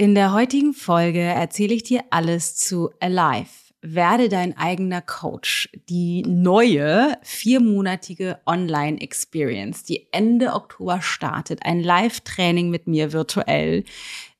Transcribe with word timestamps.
In 0.00 0.14
der 0.14 0.32
heutigen 0.32 0.72
Folge 0.72 1.20
erzähle 1.20 1.74
ich 1.74 1.82
dir 1.82 2.04
alles 2.08 2.56
zu 2.56 2.88
Alive. 3.00 3.50
Werde 3.82 4.30
dein 4.30 4.56
eigener 4.56 5.02
Coach. 5.02 5.68
Die 5.90 6.22
neue 6.22 7.18
viermonatige 7.20 8.38
Online-Experience, 8.46 9.84
die 9.84 10.08
Ende 10.10 10.54
Oktober 10.54 11.02
startet. 11.02 11.66
Ein 11.66 11.82
Live-Training 11.82 12.70
mit 12.70 12.86
mir 12.86 13.12
virtuell, 13.12 13.84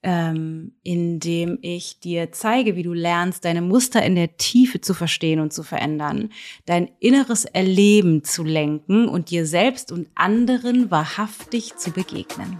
ähm, 0.02 0.72
in 0.82 1.20
dem 1.20 1.58
ich 1.60 2.00
dir 2.00 2.32
zeige, 2.32 2.74
wie 2.74 2.82
du 2.82 2.94
lernst, 2.94 3.44
deine 3.44 3.60
Muster 3.60 4.02
in 4.02 4.14
der 4.14 4.38
Tiefe 4.38 4.80
zu 4.80 4.94
verstehen 4.94 5.40
und 5.40 5.52
zu 5.52 5.62
verändern, 5.62 6.30
dein 6.64 6.90
inneres 7.00 7.44
Erleben 7.44 8.24
zu 8.24 8.44
lenken 8.44 9.08
und 9.08 9.28
dir 9.28 9.44
selbst 9.44 9.92
und 9.92 10.08
anderen 10.14 10.90
wahrhaftig 10.90 11.76
zu 11.76 11.90
begegnen. 11.90 12.56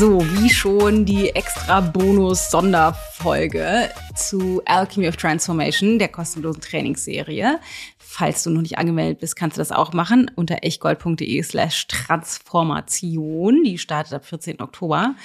So, 0.00 0.18
wie 0.18 0.48
schon 0.48 1.04
die 1.04 1.28
extra 1.28 1.82
Bonus-Sonderfolge 1.82 3.90
zu 4.16 4.62
Alchemy 4.64 5.08
of 5.08 5.16
Transformation, 5.16 5.98
der 5.98 6.08
kostenlosen 6.08 6.62
Trainingsserie. 6.62 7.60
Falls 7.98 8.42
du 8.42 8.48
noch 8.48 8.62
nicht 8.62 8.78
angemeldet 8.78 9.20
bist, 9.20 9.36
kannst 9.36 9.58
du 9.58 9.60
das 9.60 9.72
auch 9.72 9.92
machen 9.92 10.30
unter 10.36 10.60
echtgold.de 10.62 11.42
slash 11.42 11.86
Transformation. 11.88 13.62
Die 13.62 13.76
startet 13.76 14.14
ab 14.14 14.24
14. 14.24 14.62
Oktober. 14.62 15.16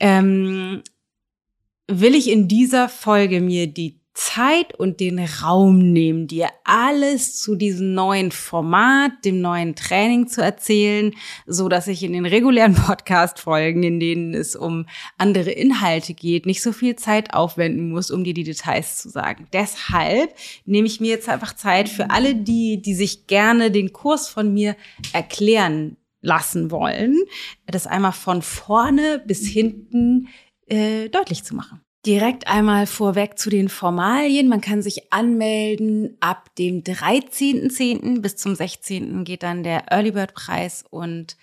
Ähm, 0.00 0.82
will 1.86 2.16
ich 2.16 2.30
in 2.30 2.48
dieser 2.48 2.88
Folge 2.88 3.40
mir 3.40 3.68
die 3.68 3.99
Zeit 4.14 4.74
und 4.74 4.98
den 5.00 5.18
Raum 5.20 5.92
nehmen, 5.92 6.26
dir 6.26 6.48
alles 6.64 7.36
zu 7.36 7.54
diesem 7.54 7.94
neuen 7.94 8.32
Format, 8.32 9.12
dem 9.24 9.40
neuen 9.40 9.76
Training 9.76 10.26
zu 10.26 10.42
erzählen, 10.42 11.14
so 11.46 11.68
dass 11.68 11.86
ich 11.86 12.02
in 12.02 12.12
den 12.12 12.26
regulären 12.26 12.74
Podcast 12.86 13.38
Folgen, 13.38 13.82
in 13.82 14.00
denen 14.00 14.34
es 14.34 14.56
um 14.56 14.86
andere 15.16 15.50
Inhalte 15.50 16.14
geht, 16.14 16.44
nicht 16.44 16.62
so 16.62 16.72
viel 16.72 16.96
Zeit 16.96 17.34
aufwenden 17.34 17.90
muss, 17.90 18.10
um 18.10 18.24
dir 18.24 18.34
die 18.34 18.44
Details 18.44 18.98
zu 18.98 19.08
sagen. 19.08 19.46
Deshalb 19.52 20.34
nehme 20.64 20.86
ich 20.88 21.00
mir 21.00 21.10
jetzt 21.10 21.28
einfach 21.28 21.54
Zeit 21.54 21.88
für 21.88 22.10
alle 22.10 22.34
die, 22.34 22.82
die 22.82 22.94
sich 22.94 23.26
gerne 23.26 23.70
den 23.70 23.92
Kurs 23.92 24.28
von 24.28 24.52
mir 24.52 24.76
erklären 25.12 25.96
lassen 26.20 26.70
wollen, 26.70 27.16
das 27.66 27.86
einmal 27.86 28.12
von 28.12 28.42
vorne 28.42 29.22
bis 29.24 29.46
hinten 29.46 30.28
äh, 30.66 31.08
deutlich 31.08 31.44
zu 31.44 31.54
machen. 31.54 31.80
Direkt 32.06 32.46
einmal 32.46 32.86
vorweg 32.86 33.38
zu 33.38 33.50
den 33.50 33.68
Formalien. 33.68 34.48
Man 34.48 34.62
kann 34.62 34.80
sich 34.80 35.12
anmelden 35.12 36.16
ab 36.20 36.54
dem 36.56 36.82
13.10. 36.82 38.22
bis 38.22 38.36
zum 38.36 38.54
16. 38.54 39.24
geht 39.24 39.42
dann 39.42 39.62
der 39.62 39.92
Early 39.92 40.12
Bird 40.12 40.32
Preis 40.32 40.82
und 40.88 41.36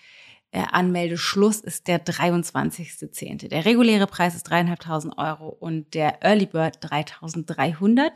der 0.54 0.74
Anmeldeschluss 0.74 1.60
ist 1.60 1.88
der 1.88 2.04
23.10. 2.04 3.50
Der 3.50 3.66
reguläre 3.66 4.08
Preis 4.08 4.34
ist 4.34 4.50
dreieinhalbtausend 4.50 5.16
Euro 5.20 5.50
und 5.50 5.94
der 5.94 6.24
Early 6.24 6.48
Bird 6.48 6.84
3.300. 6.84 8.14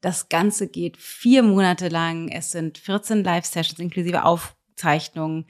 Das 0.00 0.28
Ganze 0.28 0.66
geht 0.66 0.96
vier 0.96 1.44
Monate 1.44 1.86
lang. 1.86 2.28
Es 2.28 2.50
sind 2.50 2.78
14 2.78 3.22
Live-Sessions 3.22 3.78
inklusive 3.78 4.24
Aufzeichnungen 4.24 5.46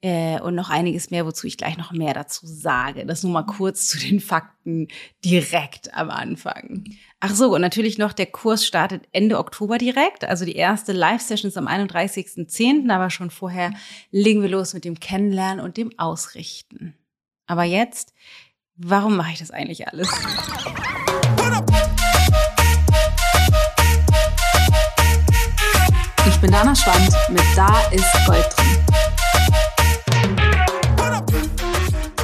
äh, 0.00 0.40
und 0.40 0.54
noch 0.54 0.70
einiges 0.70 1.10
mehr, 1.10 1.26
wozu 1.26 1.46
ich 1.46 1.56
gleich 1.56 1.76
noch 1.76 1.92
mehr 1.92 2.14
dazu 2.14 2.46
sage. 2.46 3.04
Das 3.04 3.22
nur 3.22 3.32
mal 3.32 3.42
kurz 3.42 3.88
zu 3.88 3.98
den 3.98 4.20
Fakten 4.20 4.88
direkt 5.24 5.94
am 5.94 6.10
Anfang. 6.10 6.84
Ach 7.20 7.34
so, 7.34 7.54
und 7.54 7.60
natürlich 7.60 7.98
noch, 7.98 8.12
der 8.12 8.26
Kurs 8.26 8.64
startet 8.64 9.08
Ende 9.12 9.38
Oktober 9.38 9.76
direkt. 9.78 10.24
Also 10.24 10.44
die 10.44 10.54
erste 10.54 10.92
Live-Session 10.92 11.48
ist 11.48 11.56
am 11.56 11.66
31.10., 11.66 12.90
aber 12.90 13.10
schon 13.10 13.30
vorher 13.30 13.72
legen 14.12 14.42
wir 14.42 14.48
los 14.48 14.72
mit 14.72 14.84
dem 14.84 15.00
Kennenlernen 15.00 15.64
und 15.64 15.76
dem 15.76 15.90
Ausrichten. 15.98 16.94
Aber 17.46 17.64
jetzt, 17.64 18.14
warum 18.76 19.16
mache 19.16 19.32
ich 19.32 19.38
das 19.38 19.50
eigentlich 19.50 19.88
alles? 19.88 20.08
Ich 26.28 26.36
bin 26.40 26.52
Dana 26.52 26.76
Schwand 26.76 27.10
mit 27.30 27.42
Da 27.56 27.80
ist 27.90 28.26
Gold 28.26 28.46
drin. 28.56 29.17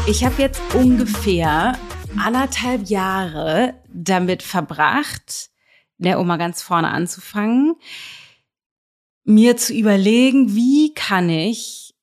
Ich 0.06 0.22
habe 0.22 0.42
jetzt 0.42 0.60
ungefähr 0.74 1.78
anderthalb 2.18 2.90
Jahre 2.90 3.82
damit 3.88 4.42
verbracht, 4.42 5.48
ne, 5.96 6.18
um 6.18 6.26
mal 6.26 6.36
ganz 6.36 6.60
vorne 6.60 6.90
anzufangen, 6.90 7.76
mir 9.24 9.56
zu 9.56 9.72
überlegen, 9.72 10.54
wie 10.54 10.92
kann 10.92 11.30
ich 11.30 11.94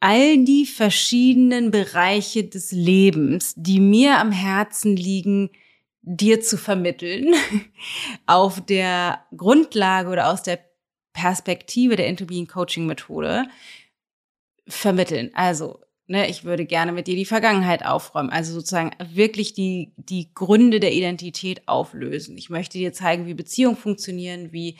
all 0.00 0.42
die 0.42 0.64
verschiedenen 0.64 1.70
Bereiche 1.70 2.44
des 2.44 2.72
Lebens, 2.72 3.52
die 3.58 3.78
mir 3.78 4.18
am 4.18 4.32
Herzen 4.32 4.96
liegen, 4.96 5.50
dir 6.00 6.40
zu 6.40 6.56
vermitteln, 6.56 7.34
auf 8.26 8.64
der 8.64 9.22
Grundlage 9.36 10.08
oder 10.08 10.30
aus 10.30 10.42
der 10.42 10.60
Perspektive 11.12 11.96
der 11.96 12.06
Interbeing 12.06 12.46
Coaching 12.46 12.86
Methode 12.86 13.44
vermitteln. 14.66 15.30
Also 15.34 15.80
ne, 16.10 16.28
ich 16.28 16.44
würde 16.44 16.66
gerne 16.66 16.90
mit 16.90 17.06
dir 17.06 17.14
die 17.14 17.24
Vergangenheit 17.24 17.86
aufräumen. 17.86 18.30
Also 18.30 18.52
sozusagen 18.52 18.90
wirklich 19.12 19.54
die, 19.54 19.92
die 19.96 20.34
Gründe 20.34 20.80
der 20.80 20.92
Identität 20.92 21.68
auflösen. 21.68 22.36
Ich 22.36 22.50
möchte 22.50 22.78
dir 22.78 22.92
zeigen, 22.92 23.26
wie 23.26 23.34
Beziehungen 23.34 23.76
funktionieren, 23.76 24.52
wie 24.52 24.76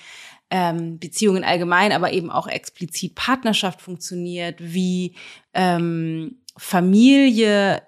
ähm, 0.50 0.98
Beziehungen 0.98 1.44
allgemein, 1.44 1.92
aber 1.92 2.12
eben 2.12 2.30
auch 2.30 2.48
explizit 2.48 3.14
Partnerschaft 3.14 3.80
funktioniert, 3.80 4.56
wie 4.58 5.14
ähm, 5.54 6.40
Familie 6.56 7.80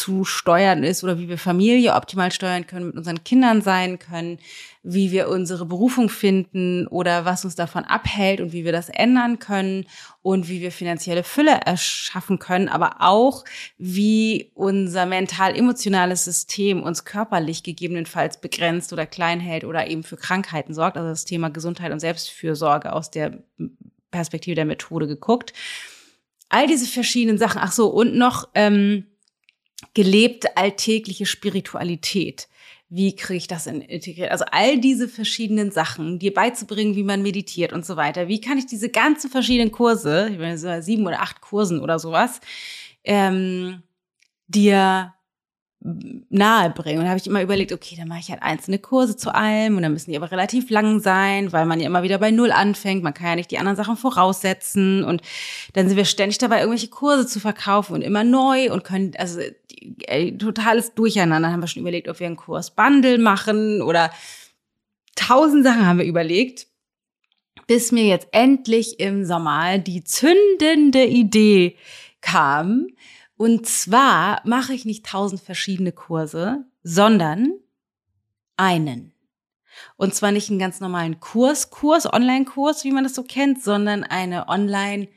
zu 0.00 0.24
steuern 0.24 0.82
ist 0.82 1.04
oder 1.04 1.18
wie 1.18 1.28
wir 1.28 1.36
Familie 1.36 1.94
optimal 1.94 2.32
steuern 2.32 2.66
können, 2.66 2.86
mit 2.86 2.96
unseren 2.96 3.22
Kindern 3.22 3.60
sein 3.60 3.98
können, 3.98 4.38
wie 4.82 5.12
wir 5.12 5.28
unsere 5.28 5.66
Berufung 5.66 6.08
finden 6.08 6.86
oder 6.86 7.26
was 7.26 7.44
uns 7.44 7.54
davon 7.54 7.84
abhält 7.84 8.40
und 8.40 8.54
wie 8.54 8.64
wir 8.64 8.72
das 8.72 8.88
ändern 8.88 9.38
können 9.38 9.84
und 10.22 10.48
wie 10.48 10.62
wir 10.62 10.72
finanzielle 10.72 11.22
Fülle 11.22 11.60
erschaffen 11.66 12.38
können, 12.38 12.70
aber 12.70 12.96
auch 13.00 13.44
wie 13.76 14.50
unser 14.54 15.04
mental-emotionales 15.04 16.24
System 16.24 16.82
uns 16.82 17.04
körperlich 17.04 17.62
gegebenenfalls 17.62 18.40
begrenzt 18.40 18.94
oder 18.94 19.04
klein 19.04 19.38
hält 19.38 19.64
oder 19.64 19.86
eben 19.86 20.02
für 20.02 20.16
Krankheiten 20.16 20.72
sorgt. 20.72 20.96
Also 20.96 21.10
das 21.10 21.26
Thema 21.26 21.50
Gesundheit 21.50 21.92
und 21.92 22.00
Selbstfürsorge 22.00 22.94
aus 22.94 23.10
der 23.10 23.42
Perspektive 24.10 24.54
der 24.54 24.64
Methode 24.64 25.06
geguckt. 25.06 25.52
All 26.48 26.66
diese 26.66 26.86
verschiedenen 26.86 27.36
Sachen. 27.36 27.60
Ach 27.62 27.72
so, 27.72 27.88
und 27.88 28.14
noch 28.14 28.48
ähm, 28.54 29.04
gelebte 29.94 30.56
alltägliche 30.56 31.26
Spiritualität. 31.26 32.48
Wie 32.88 33.14
kriege 33.14 33.36
ich 33.36 33.46
das 33.46 33.66
integriert? 33.68 34.32
Also 34.32 34.44
all 34.50 34.78
diese 34.78 35.08
verschiedenen 35.08 35.70
Sachen, 35.70 36.18
dir 36.18 36.34
beizubringen, 36.34 36.96
wie 36.96 37.04
man 37.04 37.22
meditiert 37.22 37.72
und 37.72 37.86
so 37.86 37.96
weiter. 37.96 38.26
Wie 38.26 38.40
kann 38.40 38.58
ich 38.58 38.66
diese 38.66 38.88
ganzen 38.88 39.30
verschiedenen 39.30 39.70
Kurse, 39.70 40.28
ich 40.32 40.38
meine, 40.38 40.58
so 40.58 40.68
sieben 40.80 41.06
oder 41.06 41.20
acht 41.20 41.40
Kursen 41.40 41.80
oder 41.80 42.00
sowas, 42.00 42.40
ähm, 43.04 43.82
dir 44.48 45.14
nahe 45.82 46.70
bringen. 46.70 47.00
Und 47.00 47.08
habe 47.08 47.18
ich 47.18 47.26
immer 47.26 47.42
überlegt, 47.42 47.72
okay, 47.72 47.96
dann 47.96 48.08
mache 48.08 48.20
ich 48.20 48.30
halt 48.30 48.42
einzelne 48.42 48.78
Kurse 48.78 49.16
zu 49.16 49.34
allem 49.34 49.76
und 49.76 49.82
dann 49.82 49.92
müssen 49.92 50.10
die 50.10 50.16
aber 50.16 50.30
relativ 50.30 50.68
lang 50.68 51.00
sein, 51.00 51.52
weil 51.52 51.64
man 51.64 51.80
ja 51.80 51.86
immer 51.86 52.02
wieder 52.02 52.18
bei 52.18 52.30
Null 52.30 52.52
anfängt. 52.52 53.02
Man 53.02 53.14
kann 53.14 53.28
ja 53.28 53.36
nicht 53.36 53.50
die 53.50 53.58
anderen 53.58 53.76
Sachen 53.76 53.96
voraussetzen 53.96 55.04
und 55.04 55.22
dann 55.72 55.88
sind 55.88 55.96
wir 55.96 56.04
ständig 56.04 56.38
dabei, 56.38 56.58
irgendwelche 56.60 56.88
Kurse 56.88 57.26
zu 57.26 57.40
verkaufen 57.40 57.94
und 57.94 58.02
immer 58.02 58.24
neu 58.24 58.70
und 58.70 58.84
können, 58.84 59.12
also 59.16 59.40
ey, 60.06 60.36
totales 60.36 60.94
Durcheinander. 60.94 61.48
Dann 61.48 61.52
haben 61.54 61.62
wir 61.62 61.68
schon 61.68 61.82
überlegt, 61.82 62.08
ob 62.08 62.20
wir 62.20 62.26
einen 62.26 62.36
Kurs 62.36 62.72
Bundle 62.72 63.18
machen 63.18 63.80
oder 63.80 64.10
tausend 65.16 65.64
Sachen 65.64 65.86
haben 65.86 65.98
wir 65.98 66.06
überlegt, 66.06 66.66
bis 67.66 67.90
mir 67.90 68.04
jetzt 68.04 68.28
endlich 68.32 69.00
im 69.00 69.24
Sommer 69.24 69.78
die 69.78 70.04
zündende 70.04 71.04
Idee 71.04 71.76
kam, 72.20 72.88
und 73.40 73.66
zwar 73.66 74.42
mache 74.44 74.74
ich 74.74 74.84
nicht 74.84 75.06
tausend 75.06 75.40
verschiedene 75.40 75.92
Kurse, 75.92 76.66
sondern 76.82 77.54
einen. 78.58 79.14
Und 79.96 80.14
zwar 80.14 80.30
nicht 80.30 80.50
einen 80.50 80.58
ganz 80.58 80.80
normalen 80.80 81.20
Kurs, 81.20 81.70
Kurs, 81.70 82.04
Online-Kurs, 82.04 82.84
wie 82.84 82.92
man 82.92 83.02
das 83.02 83.14
so 83.14 83.22
kennt, 83.22 83.62
sondern 83.62 84.04
eine 84.04 84.48
Online- 84.50 85.08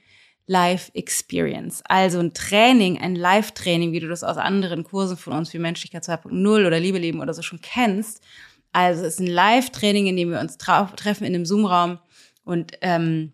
Live 0.45 0.91
Experience. 0.93 1.81
Also 1.85 2.19
ein 2.19 2.33
Training, 2.33 2.97
ein 2.97 3.15
Live-Training, 3.15 3.91
wie 3.91 3.99
du 4.01 4.07
das 4.07 4.23
aus 4.23 4.35
anderen 4.37 4.83
Kursen 4.83 5.15
von 5.15 5.33
uns 5.33 5.53
wie 5.53 5.59
Menschlichkeit 5.59 6.03
2.0 6.03 6.67
oder 6.67 6.79
Liebe 6.79 6.99
leben 6.99 7.21
oder 7.21 7.33
so 7.33 7.41
schon 7.41 7.61
kennst. 7.61 8.21
Also 8.73 9.03
es 9.03 9.15
ist 9.15 9.19
ein 9.19 9.27
Live-Training, 9.27 10.07
in 10.07 10.17
dem 10.17 10.31
wir 10.31 10.39
uns 10.39 10.57
treffen 10.57 11.25
in 11.25 11.35
einem 11.35 11.45
Zoom-Raum 11.45 11.99
und 12.43 12.73
ähm, 12.81 13.31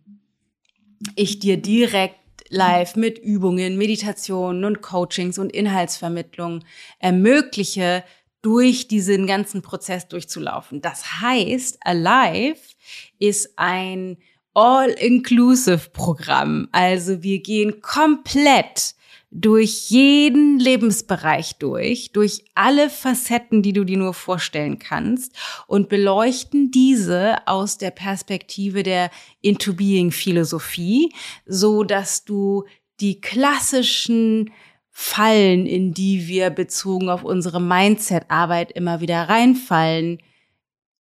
ich 1.15 1.39
dir 1.39 1.57
direkt 1.57 2.19
live 2.49 2.95
mit 2.95 3.19
Übungen, 3.19 3.77
Meditationen 3.77 4.65
und 4.65 4.81
Coachings 4.81 5.37
und 5.37 5.51
Inhaltsvermittlung 5.51 6.63
ermögliche, 6.99 8.03
durch 8.41 8.87
diesen 8.87 9.27
ganzen 9.27 9.61
Prozess 9.61 10.07
durchzulaufen. 10.07 10.81
Das 10.81 11.21
heißt, 11.21 11.79
Alive 11.81 12.61
ist 13.19 13.51
ein 13.57 14.17
All-Inclusive-Programm. 14.53 16.69
Also 16.71 17.21
wir 17.21 17.41
gehen 17.41 17.81
komplett 17.81 18.95
durch 19.31 19.89
jeden 19.89 20.59
Lebensbereich 20.59 21.57
durch, 21.57 22.11
durch 22.11 22.45
alle 22.55 22.89
Facetten, 22.89 23.61
die 23.61 23.73
du 23.73 23.83
dir 23.83 23.97
nur 23.97 24.15
vorstellen 24.15 24.79
kannst 24.79 25.35
und 25.67 25.87
beleuchten 25.87 26.71
diese 26.71 27.47
aus 27.47 27.77
der 27.77 27.91
Perspektive 27.91 28.81
der 28.81 29.11
Into 29.41 29.73
Being 29.73 30.11
Philosophie, 30.11 31.13
so 31.45 31.83
dass 31.83 32.25
du 32.25 32.65
die 32.99 33.21
klassischen 33.21 34.51
Fallen, 34.89 35.65
in 35.65 35.93
die 35.93 36.27
wir 36.27 36.49
bezogen 36.49 37.09
auf 37.09 37.23
unsere 37.23 37.61
Mindset-Arbeit 37.61 38.71
immer 38.71 38.99
wieder 38.99 39.29
reinfallen, 39.29 40.17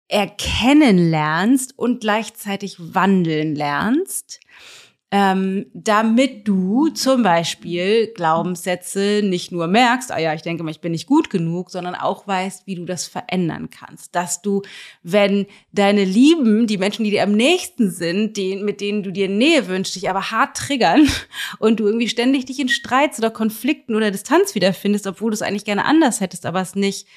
erkennen 0.09 1.09
lernst 1.09 1.77
und 1.77 2.01
gleichzeitig 2.01 2.77
wandeln 2.79 3.55
lernst 3.55 4.39
ähm, 5.09 5.67
damit 5.73 6.49
du 6.49 6.89
zum 6.89 7.23
Beispiel 7.23 8.11
Glaubenssätze 8.13 9.21
nicht 9.23 9.53
nur 9.53 9.67
merkst, 9.67 10.11
ah 10.11 10.19
ja, 10.19 10.33
ich 10.33 10.41
denke 10.41 10.63
mal, 10.63 10.71
ich 10.71 10.81
bin 10.81 10.91
nicht 10.91 11.07
gut 11.07 11.29
genug, 11.29 11.71
sondern 11.71 11.95
auch 11.95 12.27
weißt, 12.27 12.67
wie 12.67 12.75
du 12.75 12.83
das 12.83 13.07
verändern 13.07 13.69
kannst. 13.69 14.15
Dass 14.15 14.41
du, 14.41 14.63
wenn 15.03 15.45
deine 15.71 16.03
Lieben, 16.03 16.67
die 16.67 16.77
Menschen, 16.77 17.05
die 17.05 17.11
dir 17.11 17.23
am 17.23 17.31
nächsten 17.31 17.89
sind, 17.89 18.35
die, 18.35 18.57
mit 18.57 18.81
denen 18.81 19.01
du 19.01 19.11
dir 19.13 19.29
Nähe 19.29 19.69
wünschst, 19.69 19.95
dich 19.95 20.09
aber 20.09 20.29
hart 20.29 20.57
triggern 20.57 21.07
und 21.59 21.79
du 21.79 21.85
irgendwie 21.85 22.09
ständig 22.09 22.45
dich 22.45 22.59
in 22.59 22.67
Streits 22.67 23.17
oder 23.17 23.31
Konflikten 23.31 23.95
oder 23.95 24.11
Distanz 24.11 24.55
wiederfindest, 24.55 25.07
obwohl 25.07 25.31
du 25.31 25.35
es 25.35 25.41
eigentlich 25.41 25.65
gerne 25.65 25.85
anders 25.85 26.19
hättest, 26.19 26.45
aber 26.45 26.59
es 26.59 26.75
nicht 26.75 27.07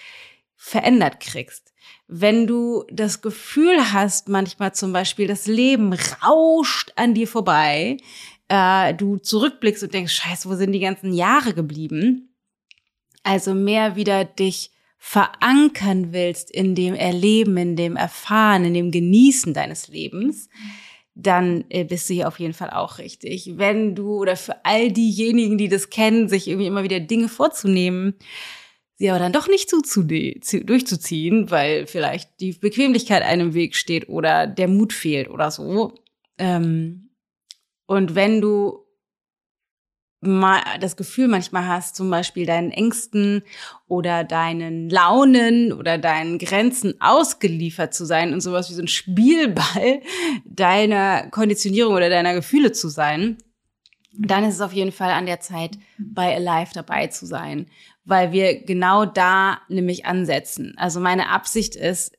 verändert 0.62 1.20
kriegst 1.20 1.70
wenn 2.12 2.48
du 2.48 2.84
das 2.90 3.22
Gefühl 3.22 3.92
hast, 3.92 4.28
manchmal 4.28 4.74
zum 4.74 4.92
Beispiel, 4.92 5.28
das 5.28 5.46
Leben 5.46 5.92
rauscht 5.92 6.92
an 6.96 7.14
dir 7.14 7.28
vorbei, 7.28 7.98
äh, 8.48 8.94
du 8.94 9.18
zurückblickst 9.18 9.84
und 9.84 9.94
denkst, 9.94 10.14
scheiße, 10.14 10.48
wo 10.48 10.56
sind 10.56 10.72
die 10.72 10.80
ganzen 10.80 11.12
Jahre 11.12 11.54
geblieben? 11.54 12.34
Also 13.22 13.54
mehr 13.54 13.94
wieder 13.94 14.24
dich 14.24 14.72
verankern 14.98 16.12
willst 16.12 16.50
in 16.50 16.74
dem 16.74 16.94
Erleben, 16.94 17.56
in 17.56 17.76
dem 17.76 17.94
Erfahren, 17.94 18.64
in 18.64 18.74
dem 18.74 18.90
Genießen 18.90 19.54
deines 19.54 19.86
Lebens, 19.86 20.48
dann 21.14 21.64
äh, 21.68 21.84
bist 21.84 22.10
du 22.10 22.14
hier 22.14 22.26
auf 22.26 22.40
jeden 22.40 22.54
Fall 22.54 22.70
auch 22.70 22.98
richtig. 22.98 23.52
Wenn 23.54 23.94
du 23.94 24.16
oder 24.16 24.34
für 24.34 24.64
all 24.64 24.90
diejenigen, 24.90 25.58
die 25.58 25.68
das 25.68 25.90
kennen, 25.90 26.28
sich 26.28 26.48
irgendwie 26.48 26.66
immer 26.66 26.82
wieder 26.82 26.98
Dinge 26.98 27.28
vorzunehmen, 27.28 28.14
sie 29.00 29.08
aber 29.08 29.18
dann 29.18 29.32
doch 29.32 29.48
nicht 29.48 29.70
zu, 29.70 29.80
zu, 29.80 30.06
zu, 30.06 30.62
durchzuziehen, 30.62 31.50
weil 31.50 31.86
vielleicht 31.86 32.38
die 32.38 32.52
Bequemlichkeit 32.52 33.22
einem 33.22 33.54
Weg 33.54 33.74
steht 33.74 34.10
oder 34.10 34.46
der 34.46 34.68
Mut 34.68 34.92
fehlt 34.92 35.30
oder 35.30 35.50
so. 35.50 35.94
Ähm, 36.36 37.08
und 37.86 38.14
wenn 38.14 38.42
du 38.42 38.84
mal 40.20 40.60
das 40.80 40.98
Gefühl 40.98 41.28
manchmal 41.28 41.66
hast, 41.66 41.96
zum 41.96 42.10
Beispiel 42.10 42.44
deinen 42.44 42.72
Ängsten 42.72 43.42
oder 43.88 44.22
deinen 44.22 44.90
Launen 44.90 45.72
oder 45.72 45.96
deinen 45.96 46.38
Grenzen 46.38 47.00
ausgeliefert 47.00 47.94
zu 47.94 48.04
sein 48.04 48.34
und 48.34 48.42
sowas 48.42 48.68
wie 48.68 48.74
so 48.74 48.82
ein 48.82 48.88
Spielball 48.88 50.02
deiner 50.44 51.26
Konditionierung 51.30 51.94
oder 51.94 52.10
deiner 52.10 52.34
Gefühle 52.34 52.72
zu 52.72 52.90
sein, 52.90 53.38
dann 54.12 54.44
ist 54.44 54.56
es 54.56 54.60
auf 54.60 54.74
jeden 54.74 54.92
Fall 54.92 55.12
an 55.12 55.24
der 55.24 55.40
Zeit, 55.40 55.78
bei 55.96 56.34
Alive 56.36 56.72
dabei 56.74 57.06
zu 57.06 57.24
sein 57.24 57.66
weil 58.10 58.32
wir 58.32 58.64
genau 58.64 59.06
da 59.06 59.60
nämlich 59.68 60.04
ansetzen. 60.04 60.74
Also 60.76 60.98
meine 60.98 61.30
Absicht 61.30 61.76
ist, 61.76 62.12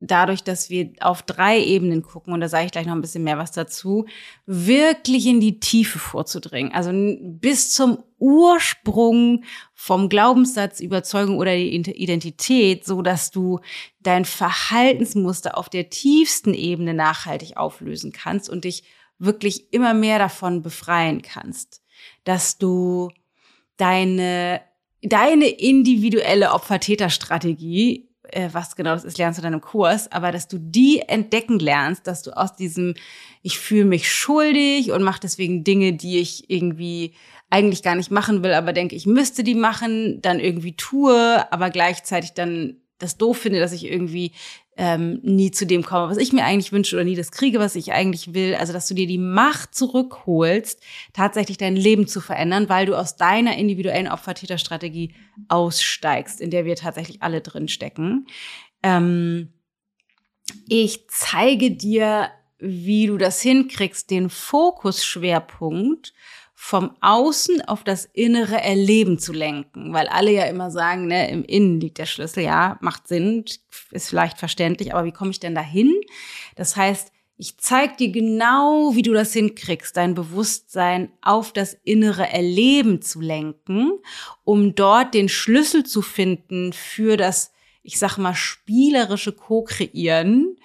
dadurch, 0.00 0.42
dass 0.42 0.70
wir 0.70 0.92
auf 1.00 1.22
drei 1.22 1.62
Ebenen 1.62 2.02
gucken, 2.02 2.32
und 2.32 2.40
da 2.40 2.48
sage 2.48 2.66
ich 2.66 2.72
gleich 2.72 2.86
noch 2.86 2.94
ein 2.94 3.00
bisschen 3.00 3.24
mehr 3.24 3.38
was 3.38 3.52
dazu, 3.52 4.06
wirklich 4.46 5.26
in 5.26 5.40
die 5.40 5.60
Tiefe 5.60 5.98
vorzudringen. 5.98 6.72
Also 6.72 6.90
bis 6.94 7.70
zum 7.70 8.02
Ursprung 8.18 9.44
vom 9.74 10.08
Glaubenssatz, 10.08 10.80
Überzeugung 10.80 11.38
oder 11.38 11.54
die 11.54 11.74
Identität, 11.74 12.86
so 12.86 13.02
dass 13.02 13.30
du 13.30 13.60
dein 14.00 14.24
Verhaltensmuster 14.24 15.58
auf 15.58 15.68
der 15.68 15.90
tiefsten 15.90 16.54
Ebene 16.54 16.94
nachhaltig 16.94 17.56
auflösen 17.56 18.12
kannst 18.12 18.48
und 18.48 18.64
dich 18.64 18.84
wirklich 19.18 19.72
immer 19.72 19.94
mehr 19.94 20.18
davon 20.18 20.62
befreien 20.62 21.22
kannst. 21.22 21.82
Dass 22.24 22.58
du 22.58 23.10
deine 23.76 24.60
deine 25.04 25.46
individuelle 25.46 26.52
Opfer-Täter-Strategie, 26.52 28.08
äh, 28.30 28.48
was 28.52 28.76
genau 28.76 28.94
das 28.94 29.04
ist, 29.04 29.18
lernst 29.18 29.38
du 29.38 29.44
in 29.44 29.52
deinem 29.52 29.60
Kurs, 29.60 30.10
aber 30.10 30.32
dass 30.32 30.48
du 30.48 30.58
die 30.58 31.00
entdecken 31.00 31.58
lernst, 31.58 32.06
dass 32.06 32.22
du 32.22 32.36
aus 32.36 32.56
diesem, 32.56 32.94
ich 33.42 33.58
fühle 33.58 33.84
mich 33.84 34.10
schuldig 34.10 34.92
und 34.92 35.02
mache 35.02 35.20
deswegen 35.20 35.64
Dinge, 35.64 35.92
die 35.92 36.18
ich 36.18 36.50
irgendwie 36.50 37.14
eigentlich 37.50 37.82
gar 37.82 37.94
nicht 37.94 38.10
machen 38.10 38.42
will, 38.42 38.52
aber 38.52 38.72
denke, 38.72 38.96
ich 38.96 39.06
müsste 39.06 39.44
die 39.44 39.54
machen, 39.54 40.20
dann 40.22 40.40
irgendwie 40.40 40.76
tue, 40.76 41.52
aber 41.52 41.70
gleichzeitig 41.70 42.32
dann 42.32 42.78
das 42.98 43.16
doof 43.16 43.38
finde, 43.38 43.60
dass 43.60 43.72
ich 43.72 43.84
irgendwie 43.84 44.32
ähm, 44.76 45.20
nie 45.22 45.50
zu 45.50 45.66
dem 45.66 45.84
komme, 45.84 46.10
was 46.10 46.16
ich 46.16 46.32
mir 46.32 46.44
eigentlich 46.44 46.72
wünsche 46.72 46.96
oder 46.96 47.04
nie 47.04 47.14
das 47.14 47.30
kriege, 47.30 47.58
was 47.58 47.76
ich 47.76 47.92
eigentlich 47.92 48.34
will. 48.34 48.54
Also, 48.54 48.72
dass 48.72 48.88
du 48.88 48.94
dir 48.94 49.06
die 49.06 49.18
Macht 49.18 49.74
zurückholst, 49.74 50.82
tatsächlich 51.12 51.58
dein 51.58 51.76
Leben 51.76 52.06
zu 52.06 52.20
verändern, 52.20 52.68
weil 52.68 52.86
du 52.86 52.96
aus 52.96 53.16
deiner 53.16 53.56
individuellen 53.56 54.08
Opfertäterstrategie 54.08 55.14
aussteigst, 55.48 56.40
in 56.40 56.50
der 56.50 56.64
wir 56.64 56.76
tatsächlich 56.76 57.22
alle 57.22 57.40
drin 57.40 57.68
stecken. 57.68 58.26
Ähm, 58.82 59.52
ich 60.68 61.08
zeige 61.08 61.70
dir, 61.70 62.30
wie 62.58 63.06
du 63.06 63.16
das 63.18 63.40
hinkriegst, 63.40 64.10
den 64.10 64.30
Fokusschwerpunkt 64.30 66.12
vom 66.66 66.96
Außen 67.02 67.60
auf 67.60 67.84
das 67.84 68.06
innere 68.14 68.58
Erleben 68.58 69.18
zu 69.18 69.34
lenken, 69.34 69.92
weil 69.92 70.08
alle 70.08 70.32
ja 70.32 70.44
immer 70.44 70.70
sagen, 70.70 71.08
ne, 71.08 71.30
im 71.30 71.44
Innen 71.44 71.78
liegt 71.78 71.98
der 71.98 72.06
Schlüssel, 72.06 72.42
ja, 72.42 72.78
macht 72.80 73.06
Sinn, 73.06 73.44
ist 73.90 74.08
vielleicht 74.08 74.38
verständlich, 74.38 74.94
aber 74.94 75.04
wie 75.04 75.12
komme 75.12 75.30
ich 75.30 75.38
denn 75.38 75.54
dahin? 75.54 75.92
Das 76.56 76.74
heißt, 76.74 77.12
ich 77.36 77.58
zeig 77.58 77.98
dir 77.98 78.10
genau, 78.10 78.94
wie 78.94 79.02
du 79.02 79.12
das 79.12 79.34
hinkriegst, 79.34 79.94
dein 79.94 80.14
Bewusstsein 80.14 81.10
auf 81.20 81.52
das 81.52 81.76
innere 81.84 82.30
Erleben 82.30 83.02
zu 83.02 83.20
lenken, 83.20 83.98
um 84.42 84.74
dort 84.74 85.12
den 85.12 85.28
Schlüssel 85.28 85.84
zu 85.84 86.00
finden 86.00 86.72
für 86.72 87.18
das, 87.18 87.52
ich 87.82 87.98
sag 87.98 88.16
mal, 88.16 88.34
spielerische 88.34 89.32
Co-Kreieren 89.32 90.56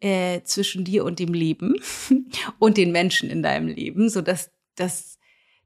äh, 0.00 0.42
zwischen 0.42 0.84
dir 0.84 1.06
und 1.06 1.18
dem 1.18 1.32
Leben 1.32 1.76
und 2.58 2.76
den 2.76 2.92
Menschen 2.92 3.30
in 3.30 3.42
deinem 3.42 3.68
Leben, 3.68 4.10
so 4.10 4.20
dass 4.20 4.50
das 4.74 5.15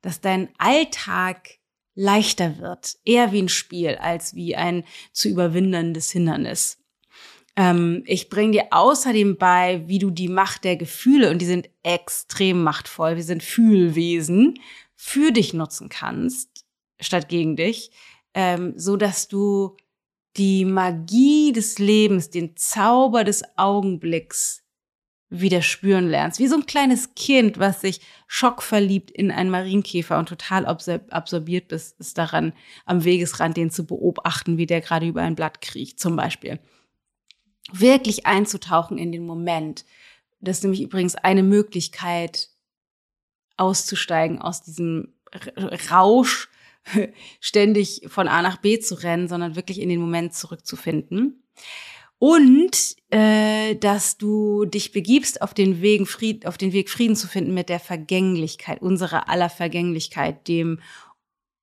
dass 0.03 0.21
dein 0.21 0.49
Alltag 0.59 1.59
leichter 1.95 2.59
wird, 2.59 2.97
eher 3.05 3.33
wie 3.33 3.43
ein 3.43 3.49
Spiel 3.49 3.97
als 3.97 4.35
wie 4.35 4.57
ein 4.57 4.85
zu 5.13 5.29
überwindendes 5.29 6.11
Hindernis. 6.11 6.79
Ähm, 7.57 8.03
ich 8.07 8.31
bringe 8.31 8.53
dir 8.53 8.67
außerdem 8.71 9.37
bei, 9.37 9.83
wie 9.87 9.99
du 9.99 10.11
die 10.11 10.29
Macht 10.29 10.65
der 10.65 10.77
Gefühle, 10.77 11.31
und 11.31 11.43
die 11.43 11.47
sind 11.47 11.69
extrem 11.83 12.63
machtvoll, 12.63 13.17
wir 13.17 13.25
sind 13.25 13.43
Fühlwesen, 13.43 14.59
für 14.95 15.33
dich 15.33 15.53
nutzen 15.53 15.89
kannst, 15.89 16.65
statt 17.01 17.29
gegen 17.29 17.57
dich, 17.57 17.91
ähm, 18.35 18.75
so 18.77 18.97
dass 18.97 19.29
du 19.29 19.77
die 20.37 20.65
Magie 20.65 21.53
des 21.53 21.79
Lebens, 21.79 22.31
den 22.31 22.57
Zauber 22.57 23.25
des 23.25 23.43
Augenblicks 23.57 24.60
wieder 25.31 25.63
spüren 25.63 26.09
lernst. 26.09 26.41
Wie 26.41 26.49
so 26.49 26.57
ein 26.57 26.67
kleines 26.67 27.15
Kind, 27.15 27.59
was 27.59 27.81
sich 27.81 28.01
schockverliebt 28.27 29.13
in 29.13 29.31
einen 29.31 29.51
Marienkäfer 29.51 30.19
und 30.19 30.29
total 30.29 30.67
absorbiert 30.67 31.71
ist, 31.73 31.99
ist 32.01 32.19
daran, 32.19 32.53
am 32.85 33.05
Wegesrand 33.05 33.57
den 33.57 33.71
zu 33.71 33.87
beobachten, 33.87 34.59
wie 34.59 34.67
der 34.67 34.81
gerade 34.81 35.07
über 35.07 35.23
ein 35.23 35.37
Blatt 35.37 35.61
kriecht, 35.61 36.01
zum 36.01 36.17
Beispiel. 36.17 36.59
Wirklich 37.73 38.27
einzutauchen 38.27 38.99
in 38.99 39.13
den 39.13 39.25
Moment. 39.25 39.85
Das 40.41 40.59
ist 40.59 40.63
nämlich 40.65 40.83
übrigens 40.83 41.15
eine 41.15 41.45
Möglichkeit, 41.45 42.49
auszusteigen 43.57 44.41
aus 44.41 44.63
diesem 44.63 45.15
Rausch, 45.91 46.49
ständig 47.41 48.03
von 48.09 48.27
A 48.27 48.43
nach 48.43 48.57
B 48.57 48.81
zu 48.81 48.97
rennen, 48.97 49.29
sondern 49.29 49.55
wirklich 49.55 49.81
in 49.81 49.91
den 49.91 50.01
Moment 50.01 50.35
zurückzufinden 50.35 51.45
und 52.21 52.97
äh, 53.09 53.77
dass 53.77 54.19
du 54.19 54.67
dich 54.67 54.93
begibst 54.93 55.41
auf 55.41 55.55
den 55.55 55.81
Weg 55.81 56.07
Frieden, 56.07 56.47
auf 56.47 56.59
den 56.59 56.75
Weg 56.75 56.91
Frieden 56.91 57.17
zu 57.17 57.27
finden 57.27 57.55
mit 57.55 57.71
der 57.71 57.81
Vergänglichkeit, 57.81 58.83
unserer 58.83 59.31
aller 59.31 59.49
Vergänglichkeit, 59.49 60.47
dem 60.47 60.81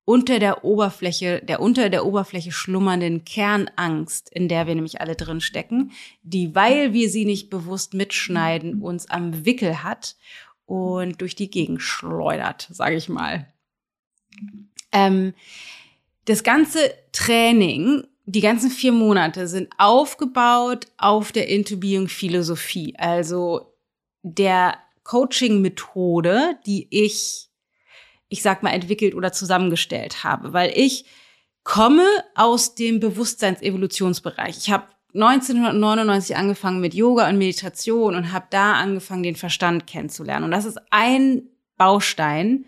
unter 0.04 0.40
der 0.40 0.64
Oberfläche, 0.64 1.40
der 1.46 1.60
unter 1.60 1.90
der 1.90 2.04
Oberfläche 2.04 2.50
schlummernden 2.50 3.24
Kernangst, 3.24 4.30
in 4.30 4.48
der 4.48 4.66
wir 4.66 4.74
nämlich 4.74 5.00
alle 5.00 5.14
drin 5.14 5.40
stecken, 5.40 5.92
die, 6.22 6.56
weil 6.56 6.92
wir 6.92 7.08
sie 7.08 7.24
nicht 7.24 7.50
bewusst 7.50 7.94
mitschneiden, 7.94 8.82
uns 8.82 9.08
am 9.08 9.44
Wickel 9.44 9.84
hat 9.84 10.16
und 10.66 11.20
durch 11.20 11.36
die 11.36 11.50
Gegend 11.50 11.82
schleudert, 11.82 12.68
sage 12.72 12.96
ich 12.96 13.08
mal. 13.08 13.46
Ähm, 14.90 15.34
das 16.24 16.42
ganze 16.42 16.80
Training 17.12 18.02
die 18.30 18.42
ganzen 18.42 18.70
vier 18.70 18.92
Monate 18.92 19.48
sind 19.48 19.70
aufgebaut 19.78 20.86
auf 20.98 21.32
der 21.32 21.48
Into 21.48 21.78
Being 21.78 22.08
Philosophie. 22.08 22.94
Also 22.98 23.72
der 24.22 24.76
Coaching-Methode, 25.04 26.58
die 26.66 26.88
ich, 26.90 27.48
ich 28.28 28.42
sag 28.42 28.62
mal, 28.62 28.72
entwickelt 28.72 29.14
oder 29.14 29.32
zusammengestellt 29.32 30.24
habe, 30.24 30.52
weil 30.52 30.72
ich 30.74 31.06
komme 31.64 32.06
aus 32.34 32.74
dem 32.74 33.00
Bewusstseinsevolutionsbereich. 33.00 34.58
Ich 34.58 34.70
habe 34.70 34.88
1999 35.14 36.36
angefangen 36.36 36.80
mit 36.80 36.92
Yoga 36.92 37.30
und 37.30 37.38
Meditation 37.38 38.14
und 38.14 38.30
habe 38.30 38.46
da 38.50 38.74
angefangen, 38.74 39.22
den 39.22 39.36
Verstand 39.36 39.86
kennenzulernen. 39.86 40.44
Und 40.44 40.50
das 40.50 40.66
ist 40.66 40.78
ein 40.90 41.48
Baustein 41.78 42.66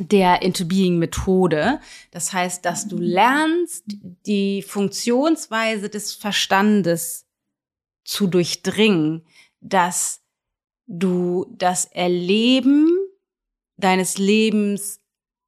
der 0.00 0.42
Into 0.42 0.64
Being 0.64 0.98
Methode. 0.98 1.80
Das 2.10 2.32
heißt, 2.32 2.64
dass 2.64 2.88
du 2.88 2.98
lernst, 2.98 3.84
die 4.26 4.62
Funktionsweise 4.62 5.88
des 5.88 6.14
Verstandes 6.14 7.26
zu 8.04 8.26
durchdringen, 8.26 9.24
dass 9.60 10.22
du 10.86 11.46
das 11.56 11.86
Erleben 11.86 12.88
deines 13.76 14.18
Lebens 14.18 15.00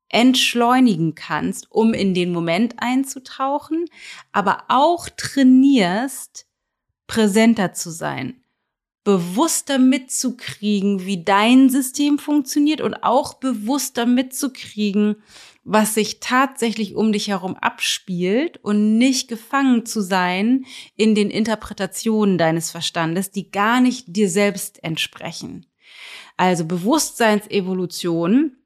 entschleunigen 0.09 1.15
kannst, 1.15 1.71
um 1.71 1.93
in 1.93 2.15
den 2.15 2.33
Moment 2.33 2.76
einzutauchen, 2.79 3.87
aber 4.33 4.65
auch 4.69 5.09
trainierst, 5.09 6.47
präsenter 7.07 7.73
zu 7.73 7.91
sein, 7.91 8.43
bewusster 9.07 9.79
mitzukriegen, 9.79 11.07
wie 11.07 11.23
dein 11.23 11.71
System 11.71 12.19
funktioniert 12.19 12.81
und 12.81 13.05
auch 13.05 13.35
bewusster 13.35 14.05
mitzukriegen, 14.05 15.23
was 15.63 15.95
sich 15.95 16.19
tatsächlich 16.19 16.97
um 16.97 17.13
dich 17.13 17.29
herum 17.29 17.55
abspielt 17.55 18.59
und 18.65 18.99
nicht 18.99 19.29
gefangen 19.29 19.87
zu 19.87 20.01
sein 20.01 20.67
in 20.97 21.15
den 21.15 21.31
Interpretationen 21.31 22.37
deines 22.37 22.73
Verstandes, 22.73 23.31
die 23.31 23.53
gar 23.53 23.81
nicht 23.81 24.07
dir 24.09 24.29
selbst 24.29 24.83
entsprechen. 24.83 25.67
Also 26.37 26.65
Bewusstseinsevolution 26.65 28.57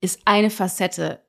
ist 0.00 0.20
eine 0.24 0.48
Facette. 0.48 1.22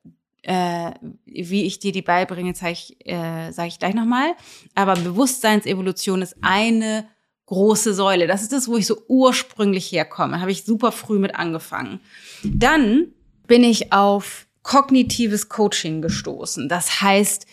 Äh, 0.43 0.93
wie 1.25 1.65
ich 1.65 1.79
dir 1.79 1.91
die 1.91 2.01
beibringe, 2.01 2.53
zeige 2.53 2.95
äh, 3.05 3.51
sage 3.51 3.67
ich 3.67 3.77
gleich 3.77 3.93
nochmal. 3.93 4.35
Aber 4.73 4.93
Bewusstseinsevolution 4.93 6.21
ist 6.21 6.37
eine 6.41 7.05
große 7.51 7.93
Säule. 7.93 8.27
Das 8.27 8.43
ist 8.43 8.53
das, 8.53 8.69
wo 8.69 8.77
ich 8.77 8.87
so 8.87 9.03
ursprünglich 9.09 9.91
herkomme. 9.91 10.39
Habe 10.39 10.51
ich 10.51 10.63
super 10.63 10.93
früh 10.93 11.19
mit 11.19 11.35
angefangen. 11.35 11.99
Dann 12.43 13.07
bin 13.45 13.65
ich 13.65 13.91
auf 13.91 14.47
kognitives 14.63 15.49
Coaching 15.49 16.01
gestoßen. 16.01 16.69
Das 16.69 17.01
heißt, 17.01 17.45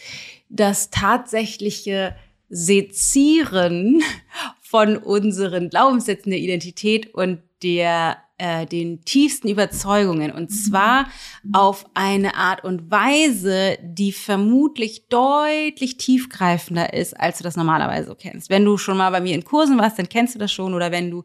das 0.48 0.90
tatsächliche 0.90 2.14
Sezieren 2.48 4.00
von 4.62 4.96
unseren 4.96 5.68
Glaubenssätzen 5.68 6.30
der 6.30 6.38
Identität 6.38 7.12
und 7.12 7.40
der 7.64 8.18
äh, 8.38 8.66
den 8.66 9.04
tiefsten 9.04 9.48
Überzeugungen 9.48 10.30
und 10.30 10.48
zwar 10.48 11.06
auf 11.52 11.86
eine 11.94 12.36
Art 12.36 12.64
und 12.64 12.90
Weise, 12.90 13.78
die 13.82 14.12
vermutlich 14.12 15.08
deutlich 15.08 15.96
tiefgreifender 15.96 16.92
ist, 16.94 17.18
als 17.18 17.38
du 17.38 17.44
das 17.44 17.56
normalerweise 17.56 18.16
kennst. 18.16 18.48
Wenn 18.48 18.64
du 18.64 18.78
schon 18.78 18.96
mal 18.96 19.10
bei 19.10 19.20
mir 19.20 19.34
in 19.34 19.44
Kursen 19.44 19.78
warst, 19.78 19.98
dann 19.98 20.08
kennst 20.08 20.34
du 20.34 20.38
das 20.38 20.52
schon 20.52 20.74
oder 20.74 20.92
wenn 20.92 21.10
du 21.10 21.24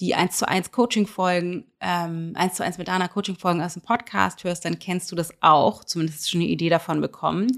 die 0.00 0.14
1 0.14 0.38
zu 0.38 0.48
1 0.48 0.72
Coaching-Folgen, 0.72 1.64
ähm, 1.80 2.32
1 2.34 2.54
zu 2.54 2.64
1 2.64 2.78
mit 2.78 2.88
Dana 2.88 3.08
Coaching-Folgen 3.08 3.60
aus 3.60 3.74
dem 3.74 3.82
Podcast 3.82 4.42
hörst, 4.44 4.64
dann 4.64 4.78
kennst 4.78 5.12
du 5.12 5.16
das 5.16 5.30
auch, 5.40 5.84
zumindest 5.84 6.30
schon 6.30 6.40
eine 6.40 6.48
Idee 6.48 6.70
davon 6.70 7.02
bekommen. 7.02 7.48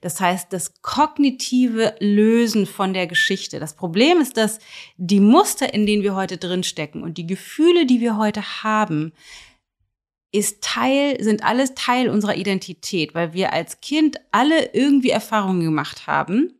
Das 0.00 0.20
heißt, 0.20 0.52
das 0.52 0.80
kognitive 0.80 1.96
Lösen 1.98 2.66
von 2.66 2.94
der 2.94 3.08
Geschichte. 3.08 3.58
Das 3.58 3.74
Problem 3.74 4.20
ist, 4.20 4.36
dass 4.36 4.60
die 4.96 5.20
Muster, 5.20 5.74
in 5.74 5.86
denen 5.86 6.02
wir 6.02 6.14
heute 6.14 6.38
drinstecken 6.38 7.02
und 7.02 7.18
die 7.18 7.26
Gefühle, 7.26 7.84
die 7.84 8.00
wir 8.00 8.16
heute 8.16 8.42
haben, 8.62 9.12
ist 10.30 10.62
Teil, 10.62 11.22
sind 11.22 11.44
alles 11.44 11.74
Teil 11.74 12.10
unserer 12.10 12.36
Identität, 12.36 13.14
weil 13.14 13.32
wir 13.32 13.52
als 13.52 13.80
Kind 13.80 14.18
alle 14.30 14.74
irgendwie 14.74 15.10
Erfahrungen 15.10 15.62
gemacht 15.62 16.06
haben, 16.06 16.54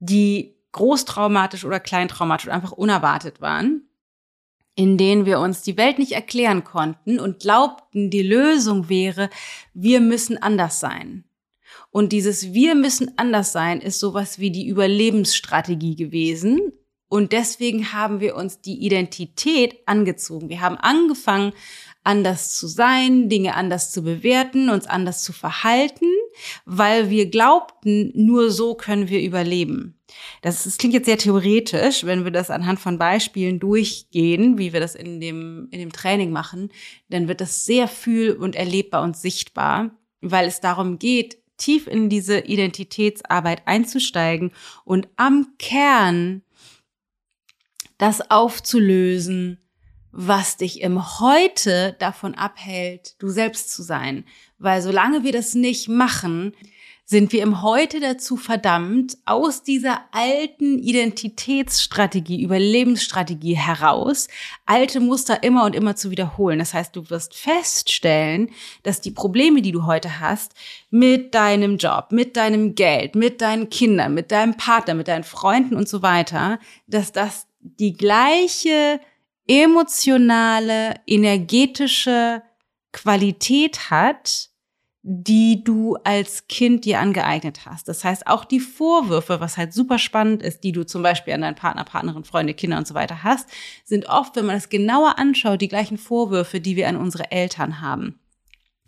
die 0.00 0.56
großtraumatisch 0.72 1.64
oder 1.64 1.78
kleintraumatisch 1.78 2.48
einfach 2.48 2.72
unerwartet 2.72 3.40
waren 3.40 3.82
in 4.74 4.96
denen 4.96 5.26
wir 5.26 5.38
uns 5.38 5.62
die 5.62 5.76
Welt 5.76 5.98
nicht 5.98 6.12
erklären 6.12 6.64
konnten 6.64 7.20
und 7.20 7.40
glaubten, 7.40 8.10
die 8.10 8.22
Lösung 8.22 8.88
wäre, 8.88 9.28
wir 9.74 10.00
müssen 10.00 10.38
anders 10.38 10.80
sein. 10.80 11.24
Und 11.90 12.12
dieses 12.12 12.54
Wir 12.54 12.74
müssen 12.74 13.18
anders 13.18 13.52
sein 13.52 13.80
ist 13.80 14.00
sowas 14.00 14.38
wie 14.38 14.50
die 14.50 14.66
Überlebensstrategie 14.66 15.94
gewesen. 15.94 16.72
Und 17.12 17.32
deswegen 17.32 17.92
haben 17.92 18.20
wir 18.20 18.34
uns 18.36 18.62
die 18.62 18.86
Identität 18.86 19.76
angezogen. 19.84 20.48
Wir 20.48 20.62
haben 20.62 20.78
angefangen, 20.78 21.52
anders 22.04 22.56
zu 22.56 22.66
sein, 22.66 23.28
Dinge 23.28 23.54
anders 23.54 23.92
zu 23.92 24.02
bewerten, 24.02 24.70
uns 24.70 24.86
anders 24.86 25.22
zu 25.22 25.34
verhalten, 25.34 26.06
weil 26.64 27.10
wir 27.10 27.28
glaubten, 27.28 28.12
nur 28.14 28.50
so 28.50 28.74
können 28.74 29.10
wir 29.10 29.20
überleben. 29.20 30.00
Das, 30.40 30.64
das 30.64 30.78
klingt 30.78 30.94
jetzt 30.94 31.04
sehr 31.04 31.18
theoretisch, 31.18 32.06
wenn 32.06 32.24
wir 32.24 32.30
das 32.30 32.48
anhand 32.48 32.80
von 32.80 32.96
Beispielen 32.96 33.60
durchgehen, 33.60 34.56
wie 34.56 34.72
wir 34.72 34.80
das 34.80 34.94
in 34.94 35.20
dem, 35.20 35.68
in 35.70 35.80
dem 35.80 35.92
Training 35.92 36.30
machen, 36.30 36.70
dann 37.10 37.28
wird 37.28 37.42
das 37.42 37.66
sehr 37.66 37.88
fühl- 37.88 38.36
und 38.36 38.56
erlebbar 38.56 39.02
und 39.02 39.18
sichtbar, 39.18 39.90
weil 40.22 40.48
es 40.48 40.60
darum 40.60 40.98
geht, 40.98 41.36
tief 41.58 41.86
in 41.88 42.08
diese 42.08 42.38
Identitätsarbeit 42.38 43.66
einzusteigen 43.66 44.52
und 44.86 45.08
am 45.16 45.48
Kern 45.58 46.40
das 48.02 48.32
aufzulösen, 48.32 49.58
was 50.10 50.56
dich 50.56 50.80
im 50.80 51.20
Heute 51.20 51.94
davon 52.00 52.34
abhält, 52.34 53.14
du 53.22 53.28
selbst 53.28 53.72
zu 53.72 53.84
sein. 53.84 54.24
Weil 54.58 54.82
solange 54.82 55.22
wir 55.22 55.30
das 55.30 55.54
nicht 55.54 55.88
machen, 55.88 56.52
sind 57.04 57.30
wir 57.30 57.44
im 57.44 57.62
Heute 57.62 58.00
dazu 58.00 58.36
verdammt, 58.36 59.18
aus 59.24 59.62
dieser 59.62 60.00
alten 60.10 60.80
Identitätsstrategie, 60.80 62.42
Überlebensstrategie 62.42 63.54
heraus, 63.54 64.26
alte 64.66 64.98
Muster 64.98 65.44
immer 65.44 65.64
und 65.64 65.76
immer 65.76 65.94
zu 65.94 66.10
wiederholen. 66.10 66.58
Das 66.58 66.74
heißt, 66.74 66.96
du 66.96 67.08
wirst 67.08 67.36
feststellen, 67.36 68.50
dass 68.82 69.00
die 69.00 69.12
Probleme, 69.12 69.62
die 69.62 69.70
du 69.70 69.86
heute 69.86 70.18
hast, 70.18 70.54
mit 70.90 71.36
deinem 71.36 71.76
Job, 71.76 72.06
mit 72.10 72.36
deinem 72.36 72.74
Geld, 72.74 73.14
mit 73.14 73.40
deinen 73.40 73.70
Kindern, 73.70 74.12
mit 74.12 74.32
deinem 74.32 74.56
Partner, 74.56 74.94
mit 74.94 75.06
deinen 75.06 75.24
Freunden 75.24 75.76
und 75.76 75.88
so 75.88 76.02
weiter, 76.02 76.58
dass 76.88 77.12
das 77.12 77.46
die 77.62 77.94
gleiche 77.94 79.00
emotionale, 79.46 80.94
energetische 81.06 82.42
Qualität 82.92 83.90
hat, 83.90 84.50
die 85.04 85.64
du 85.64 85.96
als 86.04 86.46
Kind 86.46 86.84
dir 86.84 87.00
angeeignet 87.00 87.66
hast. 87.66 87.88
Das 87.88 88.04
heißt, 88.04 88.28
auch 88.28 88.44
die 88.44 88.60
Vorwürfe, 88.60 89.40
was 89.40 89.56
halt 89.56 89.72
super 89.72 89.98
spannend 89.98 90.42
ist, 90.42 90.62
die 90.62 90.70
du 90.70 90.84
zum 90.84 91.02
Beispiel 91.02 91.34
an 91.34 91.40
deinen 91.40 91.56
Partner, 91.56 91.84
Partnerin, 91.84 92.22
Freunde, 92.22 92.54
Kinder 92.54 92.78
und 92.78 92.86
so 92.86 92.94
weiter 92.94 93.24
hast, 93.24 93.48
sind 93.84 94.08
oft, 94.08 94.36
wenn 94.36 94.46
man 94.46 94.56
es 94.56 94.68
genauer 94.68 95.18
anschaut, 95.18 95.60
die 95.60 95.68
gleichen 95.68 95.98
Vorwürfe, 95.98 96.60
die 96.60 96.76
wir 96.76 96.88
an 96.88 96.96
unsere 96.96 97.32
Eltern 97.32 97.80
haben. 97.80 98.20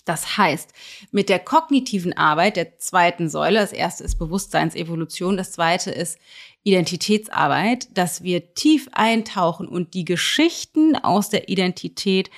Das 0.04 0.36
heißt, 0.36 0.70
mit 1.12 1.28
der 1.28 1.38
kognitiven 1.38 2.12
Arbeit 2.12 2.56
der 2.56 2.78
zweiten 2.78 3.30
Säule, 3.30 3.60
das 3.60 3.72
erste 3.72 4.04
ist 4.04 4.18
Bewusstseinsevolution, 4.18 5.36
das 5.36 5.52
zweite 5.52 5.90
ist 5.90 6.18
Identitätsarbeit, 6.62 7.88
dass 7.96 8.22
wir 8.22 8.54
tief 8.54 8.88
eintauchen 8.92 9.66
und 9.68 9.94
die 9.94 10.04
Geschichten 10.04 10.96
aus 10.96 11.30
der 11.30 11.48
Identität 11.48 12.30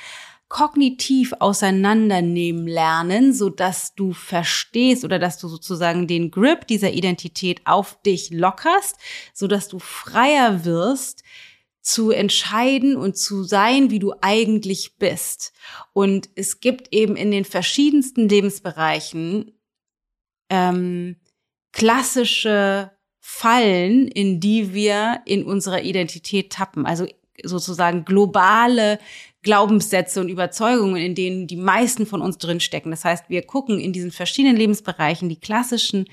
kognitiv 0.49 1.32
auseinandernehmen 1.40 2.68
lernen, 2.68 3.32
so 3.32 3.50
dass 3.50 3.96
du 3.96 4.12
verstehst 4.12 5.04
oder 5.04 5.18
dass 5.18 5.38
du 5.38 5.49
sozusagen 5.49 6.06
den 6.06 6.30
Grip 6.30 6.68
dieser 6.68 6.92
Identität 6.92 7.62
auf 7.64 8.00
dich 8.02 8.30
lockerst, 8.30 8.96
so 9.35 9.49
dass 9.49 9.66
du 9.66 9.80
freier 9.80 10.64
wirst, 10.64 11.25
zu 11.86 12.10
entscheiden 12.10 12.96
und 12.96 13.16
zu 13.16 13.44
sein, 13.44 13.90
wie 13.90 14.00
du 14.00 14.12
eigentlich 14.20 14.96
bist. 14.98 15.52
Und 15.92 16.28
es 16.34 16.58
gibt 16.58 16.92
eben 16.92 17.14
in 17.14 17.30
den 17.30 17.44
verschiedensten 17.44 18.28
Lebensbereichen 18.28 19.52
ähm, 20.50 21.14
klassische 21.72 22.90
Fallen, 23.20 24.08
in 24.08 24.40
die 24.40 24.74
wir 24.74 25.20
in 25.26 25.44
unserer 25.44 25.82
Identität 25.82 26.50
tappen. 26.50 26.86
Also 26.86 27.06
sozusagen 27.44 28.04
globale 28.04 28.98
Glaubenssätze 29.42 30.20
und 30.20 30.28
Überzeugungen, 30.28 30.96
in 30.96 31.14
denen 31.14 31.46
die 31.46 31.56
meisten 31.56 32.04
von 32.04 32.20
uns 32.20 32.38
drinstecken. 32.38 32.90
Das 32.90 33.04
heißt, 33.04 33.26
wir 33.28 33.42
gucken 33.42 33.78
in 33.78 33.92
diesen 33.92 34.10
verschiedenen 34.10 34.56
Lebensbereichen 34.56 35.28
die 35.28 35.38
klassischen 35.38 36.06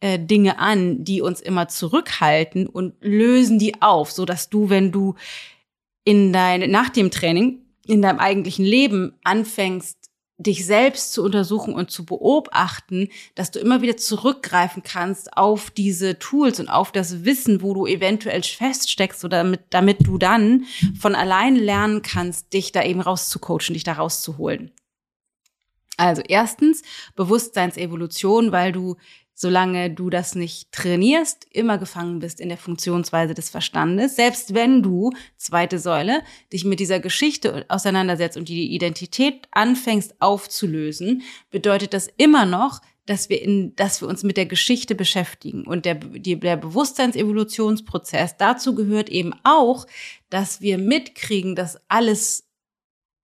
äh, 0.00 0.18
Dinge 0.18 0.58
an, 0.58 1.04
die 1.04 1.22
uns 1.22 1.40
immer 1.40 1.68
zurückhalten 1.68 2.66
und 2.66 2.94
lösen 3.00 3.58
die 3.58 3.80
auf, 3.82 4.10
so 4.10 4.24
dass 4.24 4.48
du, 4.50 4.68
wenn 4.68 4.92
du 4.92 5.14
in 6.04 6.32
dein, 6.32 6.70
nach 6.70 6.88
dem 6.90 7.10
Training 7.10 7.60
in 7.86 8.02
deinem 8.02 8.18
eigentlichen 8.18 8.64
Leben 8.64 9.14
anfängst, 9.24 10.10
dich 10.38 10.66
selbst 10.66 11.12
zu 11.12 11.22
untersuchen 11.22 11.72
und 11.72 11.90
zu 11.90 12.04
beobachten, 12.04 13.08
dass 13.34 13.50
du 13.50 13.58
immer 13.58 13.80
wieder 13.80 13.96
zurückgreifen 13.96 14.82
kannst 14.82 15.34
auf 15.36 15.70
diese 15.70 16.18
Tools 16.18 16.60
und 16.60 16.68
auf 16.68 16.92
das 16.92 17.24
Wissen, 17.24 17.62
wo 17.62 17.72
du 17.72 17.86
eventuell 17.86 18.42
feststeckst 18.42 19.24
oder 19.24 19.38
damit, 19.38 19.62
damit 19.70 20.06
du 20.06 20.18
dann 20.18 20.64
von 20.98 21.14
allein 21.14 21.56
lernen 21.56 22.02
kannst, 22.02 22.52
dich 22.52 22.70
da 22.70 22.82
eben 22.82 23.00
rauszucoachen, 23.00 23.72
dich 23.72 23.84
da 23.84 23.94
rauszuholen. 23.94 24.72
Also 25.96 26.20
erstens 26.28 26.82
Bewusstseinsevolution, 27.14 28.52
weil 28.52 28.72
du 28.72 28.96
solange 29.38 29.90
du 29.90 30.08
das 30.08 30.34
nicht 30.34 30.72
trainierst, 30.72 31.46
immer 31.50 31.76
gefangen 31.76 32.20
bist 32.20 32.40
in 32.40 32.48
der 32.48 32.56
Funktionsweise 32.56 33.34
des 33.34 33.50
Verstandes. 33.50 34.16
Selbst 34.16 34.54
wenn 34.54 34.82
du, 34.82 35.12
zweite 35.36 35.78
Säule, 35.78 36.22
dich 36.54 36.64
mit 36.64 36.80
dieser 36.80 37.00
Geschichte 37.00 37.66
auseinandersetzt 37.68 38.38
und 38.38 38.48
die 38.48 38.74
Identität 38.74 39.46
anfängst 39.50 40.14
aufzulösen, 40.20 41.22
bedeutet 41.50 41.92
das 41.92 42.08
immer 42.16 42.46
noch, 42.46 42.80
dass 43.04 43.28
wir 43.28 43.40
in, 43.42 43.76
dass 43.76 44.00
wir 44.00 44.08
uns 44.08 44.22
mit 44.22 44.38
der 44.38 44.46
Geschichte 44.46 44.94
beschäftigen. 44.94 45.66
Und 45.66 45.84
der, 45.84 45.96
die, 45.96 46.40
der 46.40 46.56
Bewusstseinsevolutionsprozess, 46.56 48.38
dazu 48.38 48.74
gehört 48.74 49.10
eben 49.10 49.32
auch, 49.44 49.86
dass 50.30 50.62
wir 50.62 50.78
mitkriegen, 50.78 51.54
dass 51.54 51.78
alles 51.88 52.45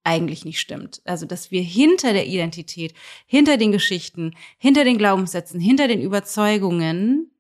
eigentlich 0.05 0.45
nicht 0.45 0.61
stimmt. 0.61 1.01
Also, 1.05 1.27
dass 1.27 1.51
wir 1.51 1.63
hinter 1.63 2.13
der 2.13 2.27
Identität, 2.27 2.95
hinter 3.27 3.57
den 3.57 3.73
Geschichten, 3.73 4.35
hinter 4.59 4.85
den 4.85 4.99
Glaubenssätzen, 4.99 5.61
hinter 5.61 5.89
den 5.89 6.01
Überzeugungen 6.01 7.31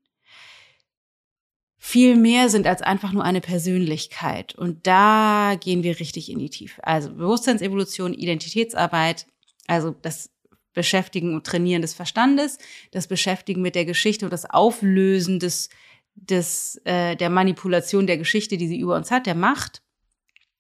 viel 1.84 2.14
mehr 2.14 2.48
sind 2.48 2.68
als 2.68 2.80
einfach 2.80 3.12
nur 3.12 3.24
eine 3.24 3.40
Persönlichkeit. 3.40 4.54
Und 4.54 4.86
da 4.86 5.56
gehen 5.58 5.82
wir 5.82 5.98
richtig 5.98 6.30
in 6.30 6.38
die 6.38 6.48
Tiefe. 6.48 6.86
Also 6.86 7.12
Bewusstseinsevolution, 7.12 8.14
Identitätsarbeit, 8.14 9.26
also 9.66 9.90
das 9.90 10.30
Beschäftigen 10.74 11.34
und 11.34 11.44
Trainieren 11.44 11.82
des 11.82 11.92
Verstandes, 11.92 12.58
das 12.92 13.08
Beschäftigen 13.08 13.62
mit 13.62 13.74
der 13.74 13.84
Geschichte 13.84 14.24
und 14.24 14.30
das 14.30 14.48
Auflösen 14.48 15.40
des, 15.40 15.70
des, 16.14 16.80
äh, 16.84 17.16
der 17.16 17.30
Manipulation 17.30 18.06
der 18.06 18.16
Geschichte, 18.16 18.56
die 18.56 18.68
sie 18.68 18.78
über 18.78 18.94
uns 18.94 19.10
hat, 19.10 19.26
der 19.26 19.34
Macht. 19.34 19.82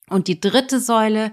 Und 0.08 0.26
die 0.26 0.40
dritte 0.40 0.80
Säule 0.80 1.32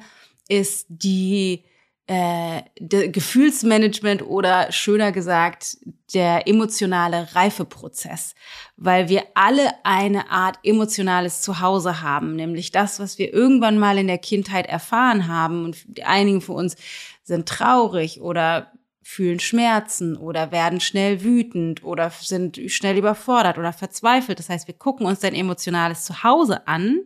ist 0.49 0.87
die 0.89 1.63
äh, 2.07 2.63
der 2.79 3.09
Gefühlsmanagement 3.09 4.23
oder 4.23 4.71
schöner 4.71 5.11
gesagt 5.11 5.77
der 6.15 6.47
emotionale 6.47 7.35
Reifeprozess, 7.35 8.33
weil 8.77 9.09
wir 9.09 9.25
alle 9.35 9.69
eine 9.83 10.31
Art 10.31 10.57
emotionales 10.63 11.41
Zuhause 11.41 12.01
haben, 12.01 12.35
nämlich 12.35 12.71
das, 12.71 12.99
was 12.99 13.19
wir 13.19 13.31
irgendwann 13.31 13.77
mal 13.77 13.99
in 13.99 14.07
der 14.07 14.17
Kindheit 14.17 14.65
erfahren 14.65 15.27
haben 15.27 15.65
und 15.65 15.77
einige 16.03 16.41
von 16.41 16.55
uns 16.55 16.77
sind 17.21 17.47
traurig 17.47 18.21
oder 18.21 18.71
fühlen 19.09 19.39
Schmerzen 19.39 20.17
oder 20.17 20.51
werden 20.51 20.79
schnell 20.79 21.23
wütend 21.23 21.83
oder 21.83 22.11
sind 22.11 22.59
schnell 22.67 22.95
überfordert 22.95 23.57
oder 23.57 23.73
verzweifelt. 23.73 24.37
Das 24.37 24.49
heißt, 24.49 24.67
wir 24.67 24.75
gucken 24.75 25.07
uns 25.07 25.19
dein 25.19 25.33
emotionales 25.33 26.05
Zuhause 26.05 26.67
an 26.67 27.01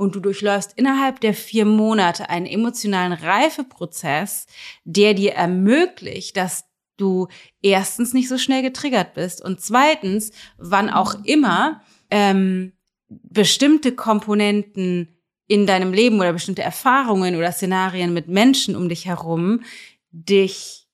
und 0.00 0.14
du 0.14 0.20
durchläufst 0.20 0.72
innerhalb 0.76 1.20
der 1.20 1.34
vier 1.34 1.66
Monate 1.66 2.30
einen 2.30 2.46
emotionalen 2.46 3.12
Reifeprozess, 3.12 4.46
der 4.84 5.12
dir 5.12 5.32
ermöglicht, 5.34 6.38
dass 6.38 6.64
du 6.96 7.28
erstens 7.60 8.14
nicht 8.14 8.26
so 8.26 8.38
schnell 8.38 8.62
getriggert 8.62 9.12
bist 9.12 9.44
und 9.44 9.60
zweitens, 9.60 10.32
wann 10.56 10.88
auch 10.88 11.22
immer 11.24 11.82
ähm, 12.10 12.72
bestimmte 13.08 13.94
Komponenten 13.94 15.20
in 15.46 15.66
deinem 15.66 15.92
Leben 15.92 16.18
oder 16.18 16.32
bestimmte 16.32 16.62
Erfahrungen 16.62 17.36
oder 17.36 17.52
Szenarien 17.52 18.14
mit 18.14 18.26
Menschen 18.26 18.76
um 18.76 18.88
dich 18.88 19.04
herum 19.04 19.64
dich 20.12 20.88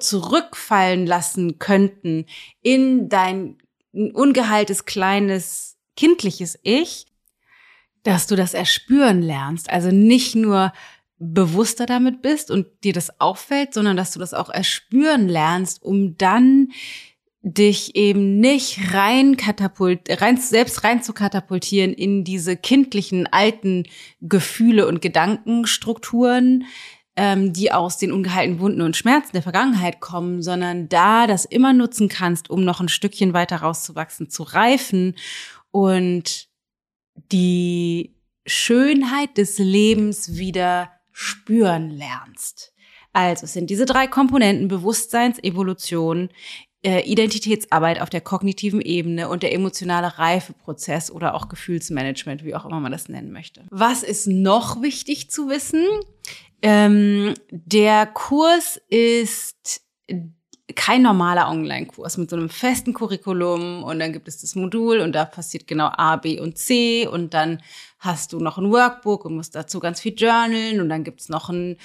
zurückfallen 0.00 1.06
lassen 1.06 1.60
könnten 1.60 2.26
in 2.60 3.08
dein 3.08 3.58
ungeheiltes 3.92 4.84
kleines 4.84 5.73
kindliches 5.96 6.58
Ich, 6.62 7.06
dass 8.02 8.26
du 8.26 8.36
das 8.36 8.54
erspüren 8.54 9.22
lernst. 9.22 9.70
Also 9.70 9.90
nicht 9.90 10.34
nur 10.34 10.72
bewusster 11.18 11.86
damit 11.86 12.22
bist 12.22 12.50
und 12.50 12.66
dir 12.82 12.92
das 12.92 13.20
auffällt, 13.20 13.74
sondern 13.74 13.96
dass 13.96 14.12
du 14.12 14.18
das 14.18 14.34
auch 14.34 14.50
erspüren 14.50 15.28
lernst, 15.28 15.82
um 15.82 16.16
dann 16.18 16.68
dich 17.44 17.94
eben 17.94 18.40
nicht 18.40 18.94
rein 18.94 19.36
katapult, 19.36 20.00
rein, 20.20 20.38
selbst 20.38 20.82
rein 20.82 21.02
zu 21.02 21.12
katapultieren 21.12 21.92
in 21.92 22.24
diese 22.24 22.56
kindlichen 22.56 23.26
alten 23.26 23.84
Gefühle 24.22 24.86
und 24.86 25.02
Gedankenstrukturen, 25.02 26.64
ähm, 27.16 27.52
die 27.52 27.70
aus 27.70 27.98
den 27.98 28.12
ungeheilten 28.12 28.60
Wunden 28.60 28.80
und 28.80 28.96
Schmerzen 28.96 29.32
der 29.34 29.42
Vergangenheit 29.42 30.00
kommen, 30.00 30.42
sondern 30.42 30.88
da 30.88 31.26
das 31.26 31.44
immer 31.44 31.74
nutzen 31.74 32.08
kannst, 32.08 32.48
um 32.48 32.64
noch 32.64 32.80
ein 32.80 32.88
Stückchen 32.88 33.34
weiter 33.34 33.58
rauszuwachsen, 33.58 34.30
zu 34.30 34.42
reifen 34.42 35.14
und 35.74 36.46
die 37.32 38.14
Schönheit 38.46 39.36
des 39.38 39.58
Lebens 39.58 40.36
wieder 40.36 40.92
spüren 41.10 41.90
lernst. 41.90 42.72
Also 43.12 43.46
es 43.46 43.54
sind 43.54 43.70
diese 43.70 43.84
drei 43.84 44.06
Komponenten 44.06 44.68
Bewusstseinsevolution, 44.68 46.28
äh, 46.84 47.00
Identitätsarbeit 47.00 48.00
auf 48.00 48.08
der 48.08 48.20
kognitiven 48.20 48.80
Ebene 48.80 49.28
und 49.28 49.42
der 49.42 49.52
emotionale 49.52 50.16
Reifeprozess 50.16 51.10
oder 51.10 51.34
auch 51.34 51.48
Gefühlsmanagement, 51.48 52.44
wie 52.44 52.54
auch 52.54 52.64
immer 52.64 52.78
man 52.78 52.92
das 52.92 53.08
nennen 53.08 53.32
möchte. 53.32 53.64
Was 53.70 54.04
ist 54.04 54.28
noch 54.28 54.80
wichtig 54.80 55.28
zu 55.28 55.48
wissen? 55.48 55.84
Ähm, 56.62 57.34
der 57.50 58.06
Kurs 58.06 58.80
ist 58.90 59.82
kein 60.74 61.02
normaler 61.02 61.48
Online-Kurs 61.48 62.18
mit 62.18 62.30
so 62.30 62.36
einem 62.36 62.48
festen 62.48 62.94
Curriculum 62.94 63.82
und 63.82 63.98
dann 63.98 64.12
gibt 64.12 64.28
es 64.28 64.40
das 64.40 64.54
Modul 64.54 65.00
und 65.00 65.12
da 65.12 65.24
passiert 65.24 65.66
genau 65.66 65.90
A, 65.96 66.16
B 66.16 66.40
und 66.40 66.58
C 66.58 67.06
und 67.06 67.34
dann 67.34 67.62
hast 67.98 68.32
du 68.32 68.40
noch 68.40 68.58
ein 68.58 68.70
Workbook 68.70 69.24
und 69.24 69.34
musst 69.34 69.54
dazu 69.54 69.80
ganz 69.80 70.00
viel 70.00 70.14
journalen 70.16 70.80
und 70.80 70.88
dann 70.88 71.04
gibt's 71.04 71.28
noch 71.28 71.48
ein, 71.48 71.76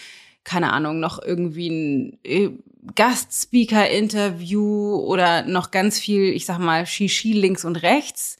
keine 0.43 0.73
Ahnung, 0.73 0.99
noch 0.99 1.21
irgendwie 1.21 1.69
ein 1.69 2.19
äh, 2.23 2.49
Gastspeaker-Interview 2.95 4.95
oder 4.95 5.43
noch 5.43 5.71
ganz 5.71 5.99
viel, 5.99 6.33
ich 6.33 6.45
sag 6.45 6.59
mal, 6.59 6.85
Shishi 6.85 7.33
links 7.33 7.65
und 7.65 7.77
rechts, 7.77 8.37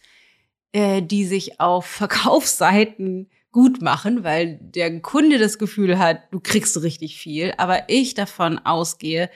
äh, 0.72 1.02
die 1.02 1.26
sich 1.26 1.60
auf 1.60 1.86
Verkaufsseiten 1.86 3.30
gut 3.52 3.82
machen, 3.82 4.24
weil 4.24 4.60
der 4.62 5.02
Kunde 5.02 5.40
das 5.40 5.58
Gefühl 5.58 5.98
hat, 5.98 6.22
du 6.32 6.40
kriegst 6.40 6.80
richtig 6.84 7.18
viel, 7.18 7.54
aber 7.58 7.90
ich 7.90 8.14
davon 8.14 8.60
ausgehe, 8.60 9.32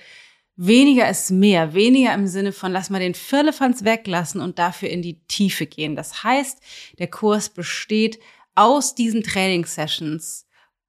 weniger 0.56 1.10
ist 1.10 1.32
mehr, 1.32 1.74
weniger 1.74 2.14
im 2.14 2.28
Sinne 2.28 2.52
von 2.52 2.72
lass 2.72 2.90
mal 2.90 3.00
den 3.00 3.16
Firlefanz 3.16 3.84
weglassen 3.84 4.42
und 4.42 4.60
dafür 4.60 4.90
in 4.90 5.02
die 5.02 5.20
Tiefe 5.28 5.66
gehen. 5.66 5.96
Das 5.96 6.24
heißt, 6.24 6.60
der 7.00 7.08
Kurs 7.08 7.50
besteht 7.50 8.20
aus 8.56 8.96
diesen 8.96 9.24
Training-Sessions 9.24 10.46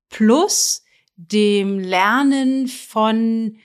plus 0.09 0.83
dem 1.17 1.79
Lernen 1.79 2.69
von 2.69 3.59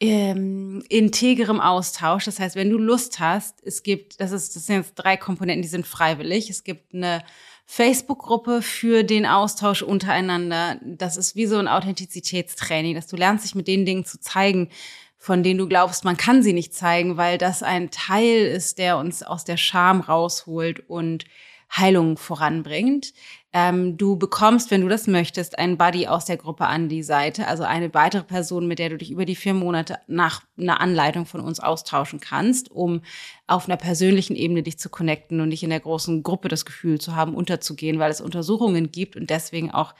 ähm, 0.00 0.84
integrem 0.88 1.60
Austausch. 1.60 2.24
Das 2.24 2.40
heißt, 2.40 2.56
wenn 2.56 2.70
du 2.70 2.76
Lust 2.76 3.20
hast, 3.20 3.62
es 3.62 3.82
gibt, 3.82 4.20
das 4.20 4.32
ist, 4.32 4.56
das 4.56 4.66
sind 4.66 4.76
jetzt 4.76 4.94
drei 4.94 5.16
Komponenten, 5.16 5.62
die 5.62 5.68
sind 5.68 5.86
freiwillig. 5.86 6.50
Es 6.50 6.64
gibt 6.64 6.92
eine 6.92 7.22
Facebook-Gruppe 7.74 8.60
für 8.60 9.02
den 9.02 9.24
Austausch 9.24 9.80
untereinander. 9.80 10.76
Das 10.84 11.16
ist 11.16 11.36
wie 11.36 11.46
so 11.46 11.56
ein 11.56 11.68
Authentizitätstraining, 11.68 12.94
dass 12.94 13.06
du 13.06 13.16
lernst, 13.16 13.46
dich 13.46 13.54
mit 13.54 13.66
den 13.66 13.86
Dingen 13.86 14.04
zu 14.04 14.20
zeigen, 14.20 14.68
von 15.16 15.42
denen 15.42 15.56
du 15.56 15.66
glaubst, 15.66 16.04
man 16.04 16.18
kann 16.18 16.42
sie 16.42 16.52
nicht 16.52 16.74
zeigen, 16.74 17.16
weil 17.16 17.38
das 17.38 17.62
ein 17.62 17.90
Teil 17.90 18.44
ist, 18.44 18.76
der 18.76 18.98
uns 18.98 19.22
aus 19.22 19.44
der 19.44 19.56
Scham 19.56 20.02
rausholt 20.02 20.86
und 20.90 21.24
Heilung 21.74 22.18
voranbringt. 22.18 23.14
Ähm, 23.54 23.98
du 23.98 24.16
bekommst, 24.16 24.70
wenn 24.70 24.80
du 24.80 24.88
das 24.88 25.06
möchtest, 25.06 25.58
einen 25.58 25.76
Buddy 25.76 26.06
aus 26.06 26.24
der 26.24 26.38
Gruppe 26.38 26.66
an 26.66 26.88
die 26.88 27.02
Seite, 27.02 27.46
also 27.46 27.64
eine 27.64 27.92
weitere 27.92 28.22
Person, 28.22 28.66
mit 28.66 28.78
der 28.78 28.88
du 28.88 28.96
dich 28.96 29.10
über 29.10 29.26
die 29.26 29.36
vier 29.36 29.52
Monate 29.52 29.98
nach 30.06 30.42
einer 30.56 30.80
Anleitung 30.80 31.26
von 31.26 31.40
uns 31.40 31.60
austauschen 31.60 32.18
kannst, 32.18 32.70
um 32.70 33.02
auf 33.46 33.68
einer 33.68 33.76
persönlichen 33.76 34.36
Ebene 34.36 34.62
dich 34.62 34.78
zu 34.78 34.88
connecten 34.88 35.40
und 35.40 35.50
nicht 35.50 35.62
in 35.62 35.70
der 35.70 35.80
großen 35.80 36.22
Gruppe 36.22 36.48
das 36.48 36.64
Gefühl 36.64 36.98
zu 36.98 37.14
haben, 37.14 37.34
unterzugehen, 37.34 37.98
weil 37.98 38.10
es 38.10 38.22
Untersuchungen 38.22 38.90
gibt 38.90 39.16
und 39.16 39.28
deswegen 39.28 39.70
auch 39.70 39.94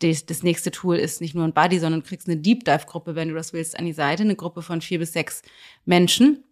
das, 0.00 0.26
das 0.26 0.42
nächste 0.42 0.72
Tool 0.72 0.96
ist 0.96 1.20
nicht 1.20 1.36
nur 1.36 1.44
ein 1.44 1.54
Buddy, 1.54 1.78
sondern 1.78 2.00
du 2.00 2.08
kriegst 2.08 2.28
eine 2.28 2.38
Deep 2.38 2.64
Dive 2.64 2.86
Gruppe, 2.86 3.14
wenn 3.14 3.28
du 3.28 3.34
das 3.34 3.52
willst, 3.52 3.78
an 3.78 3.86
die 3.86 3.92
Seite, 3.92 4.24
eine 4.24 4.34
Gruppe 4.34 4.62
von 4.62 4.80
vier 4.80 4.98
bis 4.98 5.12
sechs 5.12 5.42
Menschen, 5.84 6.42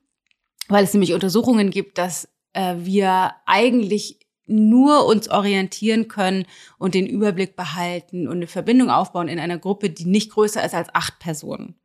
weil 0.69 0.85
es 0.85 0.95
nämlich 0.95 1.13
Untersuchungen 1.13 1.71
gibt, 1.71 1.99
dass 1.99 2.29
äh, 2.53 2.77
wir 2.79 3.33
eigentlich 3.47 4.24
nur 4.47 5.07
uns 5.07 5.29
orientieren 5.29 6.09
können 6.09 6.47
und 6.79 6.95
den 6.95 7.07
Überblick 7.07 7.57
behalten 7.57 8.29
und 8.29 8.37
eine 8.37 8.47
Verbindung 8.47 8.91
aufbauen 8.91 9.29
in 9.29 9.39
einer 9.39 9.59
Gruppe, 9.59 9.91
die 9.91 10.05
nicht 10.05 10.31
größer 10.33 10.65
ist 10.65 10.75
als 10.75 10.95
acht 10.95 11.19
Personen. 11.19 11.77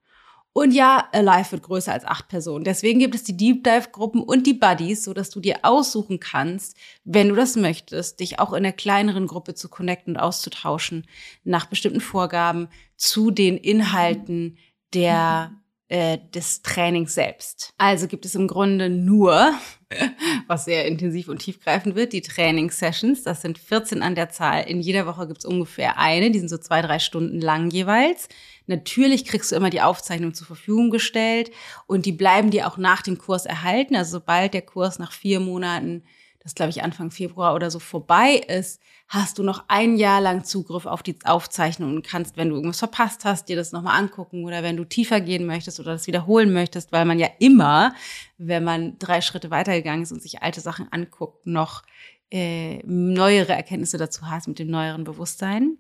Und 0.51 0.71
ja, 0.71 1.07
Alive 1.11 1.53
wird 1.53 1.63
größer 1.63 1.93
als 1.93 2.05
acht 2.05 2.27
Personen. 2.27 2.63
Deswegen 2.63 2.99
gibt 2.99 3.15
es 3.15 3.23
die 3.23 3.37
Deep 3.37 3.63
Dive 3.63 3.89
Gruppen 3.91 4.21
und 4.21 4.47
die 4.47 4.55
Buddies, 4.55 5.03
so 5.03 5.13
dass 5.13 5.29
du 5.29 5.39
dir 5.39 5.59
aussuchen 5.61 6.19
kannst, 6.19 6.75
wenn 7.03 7.29
du 7.29 7.35
das 7.35 7.55
möchtest, 7.55 8.19
dich 8.19 8.39
auch 8.39 8.53
in 8.53 8.63
der 8.63 8.73
kleineren 8.73 9.27
Gruppe 9.27 9.53
zu 9.53 9.69
connecten 9.69 10.15
und 10.15 10.21
auszutauschen 10.21 11.05
nach 11.43 11.67
bestimmten 11.67 12.01
Vorgaben 12.01 12.67
zu 12.97 13.31
den 13.31 13.57
Inhalten 13.57 14.57
der 14.93 15.53
äh, 15.89 16.19
des 16.33 16.61
Trainings 16.61 17.15
selbst. 17.15 17.73
Also 17.79 18.07
gibt 18.07 18.23
es 18.23 18.35
im 18.35 18.47
Grunde 18.47 18.89
nur, 18.89 19.53
was 20.47 20.65
sehr 20.65 20.85
intensiv 20.85 21.27
und 21.27 21.39
tiefgreifend 21.39 21.95
wird, 21.95 22.13
die 22.13 22.21
Trainingssessions. 22.21 23.23
Das 23.23 23.41
sind 23.41 23.57
14 23.57 24.03
an 24.03 24.15
der 24.15 24.29
Zahl. 24.29 24.63
In 24.69 24.81
jeder 24.81 25.07
Woche 25.07 25.27
gibt 25.27 25.39
es 25.39 25.45
ungefähr 25.45 25.97
eine, 25.97 26.29
die 26.29 26.39
sind 26.39 26.49
so 26.49 26.59
zwei, 26.59 26.83
drei 26.83 26.99
Stunden 26.99 27.41
lang 27.41 27.71
jeweils. 27.71 28.29
Natürlich 28.67 29.25
kriegst 29.25 29.51
du 29.51 29.55
immer 29.55 29.71
die 29.71 29.81
Aufzeichnung 29.81 30.35
zur 30.35 30.45
Verfügung 30.45 30.91
gestellt 30.91 31.49
und 31.87 32.05
die 32.05 32.11
bleiben 32.11 32.51
dir 32.51 32.67
auch 32.67 32.77
nach 32.77 33.01
dem 33.01 33.17
Kurs 33.17 33.47
erhalten. 33.47 33.95
Also 33.95 34.19
sobald 34.19 34.53
der 34.53 34.61
Kurs 34.61 34.99
nach 34.99 35.11
vier 35.11 35.39
Monaten 35.39 36.03
das 36.49 36.55
glaube 36.55 36.71
ich 36.71 36.81
Anfang 36.81 37.11
Februar 37.11 37.53
oder 37.53 37.69
so 37.69 37.77
vorbei 37.77 38.33
ist, 38.47 38.81
hast 39.07 39.37
du 39.37 39.43
noch 39.43 39.65
ein 39.67 39.97
Jahr 39.97 40.19
lang 40.19 40.43
Zugriff 40.43 40.87
auf 40.87 41.03
die 41.03 41.15
Aufzeichnung 41.23 41.95
und 41.95 42.03
kannst, 42.03 42.37
wenn 42.37 42.49
du 42.49 42.55
irgendwas 42.55 42.79
verpasst 42.79 43.23
hast, 43.23 43.49
dir 43.49 43.55
das 43.55 43.71
nochmal 43.71 43.99
angucken 43.99 44.45
oder 44.45 44.63
wenn 44.63 44.75
du 44.75 44.83
tiefer 44.83 45.21
gehen 45.21 45.45
möchtest 45.45 45.79
oder 45.79 45.91
das 45.91 46.07
wiederholen 46.07 46.51
möchtest, 46.51 46.91
weil 46.91 47.05
man 47.05 47.19
ja 47.19 47.27
immer, 47.37 47.93
wenn 48.39 48.63
man 48.63 48.97
drei 48.97 49.21
Schritte 49.21 49.51
weitergegangen 49.51 50.01
ist 50.01 50.11
und 50.11 50.23
sich 50.23 50.41
alte 50.41 50.59
Sachen 50.59 50.91
anguckt, 50.91 51.45
noch 51.45 51.83
äh, 52.31 52.79
neuere 52.83 53.53
Erkenntnisse 53.53 53.99
dazu 53.99 54.27
hast 54.27 54.47
mit 54.47 54.57
dem 54.57 54.71
neueren 54.71 55.03
Bewusstsein. 55.03 55.77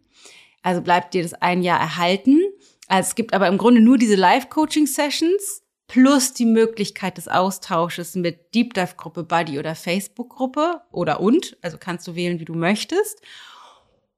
Also 0.61 0.81
bleibt 0.81 1.15
dir 1.15 1.23
das 1.23 1.33
ein 1.33 1.63
Jahr 1.63 1.79
erhalten. 1.79 2.41
Also 2.87 3.07
es 3.07 3.15
gibt 3.15 3.33
aber 3.33 3.47
im 3.47 3.57
Grunde 3.57 3.81
nur 3.81 3.97
diese 3.97 4.15
Live-Coaching-Sessions 4.15 5.63
plus 5.89 6.33
die 6.33 6.45
Möglichkeit 6.45 7.17
des 7.17 7.27
Austausches 7.27 8.15
mit 8.15 8.55
Deep 8.55 8.73
Dive 8.73 8.95
Gruppe, 8.95 9.23
Buddy 9.23 9.59
oder 9.59 9.75
Facebook 9.75 10.29
Gruppe 10.29 10.81
oder 10.91 11.19
und, 11.19 11.57
also 11.61 11.77
kannst 11.77 12.07
du 12.07 12.15
wählen, 12.15 12.39
wie 12.39 12.45
du 12.45 12.53
möchtest. 12.53 13.21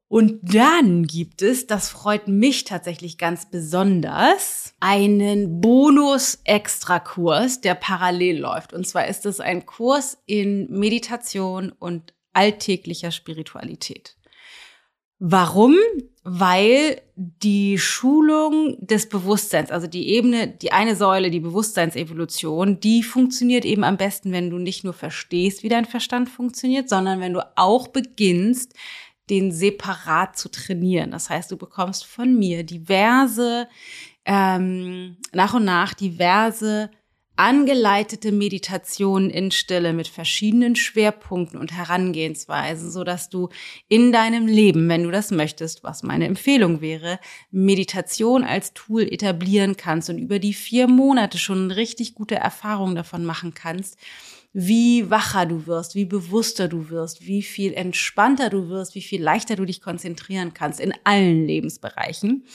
Und 0.08 0.40
dann 0.44 1.08
gibt 1.08 1.42
es, 1.42 1.68
das 1.68 1.90
freut 1.90 2.28
mich 2.28 2.66
tatsächlich 2.66 3.18
ganz 3.18 3.50
besonders, 3.50 4.76
einen 4.82 5.62
Bonus-Extra-Kurs, 5.62 7.62
der 7.62 7.76
parallel 7.76 8.40
läuft. 8.40 8.74
Und 8.74 8.86
zwar 8.86 9.08
ist 9.08 9.26
es 9.26 9.40
ein 9.40 9.66
Kurs 9.66 10.18
in 10.26 10.70
Meditation 10.70 11.72
und 11.72 12.14
alltäglicher 12.34 13.12
Spiritualität. 13.12 14.18
Warum? 15.24 15.76
Weil 16.24 17.00
die 17.16 17.78
Schulung 17.78 18.76
des 18.80 19.08
Bewusstseins, 19.08 19.70
also 19.70 19.86
die 19.86 20.10
Ebene, 20.10 20.48
die 20.48 20.72
eine 20.72 20.96
Säule, 20.96 21.30
die 21.30 21.40
Bewusstseinsevolution, 21.40 22.80
die 22.80 23.04
funktioniert 23.04 23.64
eben 23.64 23.84
am 23.84 23.98
besten, 23.98 24.32
wenn 24.32 24.50
du 24.50 24.58
nicht 24.58 24.84
nur 24.84 24.94
verstehst, 24.94 25.62
wie 25.62 25.70
dein 25.70 25.86
Verstand 25.86 26.28
funktioniert, 26.28 26.90
sondern 26.90 27.20
wenn 27.20 27.34
du 27.34 27.48
auch 27.56 27.90
beginnst, 27.90 28.74
den 29.30 29.52
separat 29.52 30.40
zu 30.40 30.50
trainieren. 30.50 31.12
Das 31.12 31.30
heißt, 31.30 31.52
du 31.52 31.58
bekommst 31.58 32.04
von 32.08 32.40
mir 32.40 32.64
diverse, 32.64 33.68
ähm, 34.26 35.18
nach 35.34 35.54
und 35.54 35.66
nach 35.66 35.94
diverse 35.94 36.90
angeleitete 37.42 38.32
Meditationen 38.32 39.32
in 39.32 39.50
Stille 39.50 39.94
mit 39.94 40.08
verschiedenen 40.08 40.76
Schwerpunkten 40.76 41.60
und 41.60 41.72
Herangehensweisen, 41.72 42.92
so 42.92 43.04
dass 43.04 43.30
du 43.30 43.50
in 43.88 44.12
deinem 44.12 44.46
Leben, 44.46 44.88
wenn 44.88 45.02
du 45.02 45.10
das 45.10 45.32
möchtest, 45.32 45.84
was 45.84 46.04
meine 46.04 46.28
Empfehlung 46.28 46.82
wäre, 46.82 47.20
Meditation 47.50 48.44
als 48.44 48.76
Tool 48.76 49.12
etablieren 49.12 49.76
kannst 49.76 50.12
und 50.12 50.20
über 50.20 50.38
die 50.38 50.54
vier 50.54 50.88
Monate 50.88 51.40
schon 51.40 51.72
richtig 51.72 52.14
gute 52.14 52.36
Erfahrungen 52.36 52.94
davon 52.94 53.26
machen 53.26 53.56
kannst, 53.56 53.98
wie 54.54 55.10
wacher 55.10 55.48
du 55.48 55.66
wirst, 55.66 55.96
wie 55.96 56.06
bewusster 56.06 56.68
du 56.68 56.92
wirst, 56.92 57.26
wie 57.26 57.42
viel 57.42 57.74
entspannter 57.74 58.52
du 58.52 58.70
wirst, 58.70 58.94
wie 58.94 59.02
viel 59.02 59.24
leichter 59.24 59.56
du 59.56 59.66
dich 59.66 59.82
konzentrieren 59.82 60.54
kannst 60.54 60.80
in 60.80 60.94
allen 61.06 61.48
Lebensbereichen. 61.48 62.46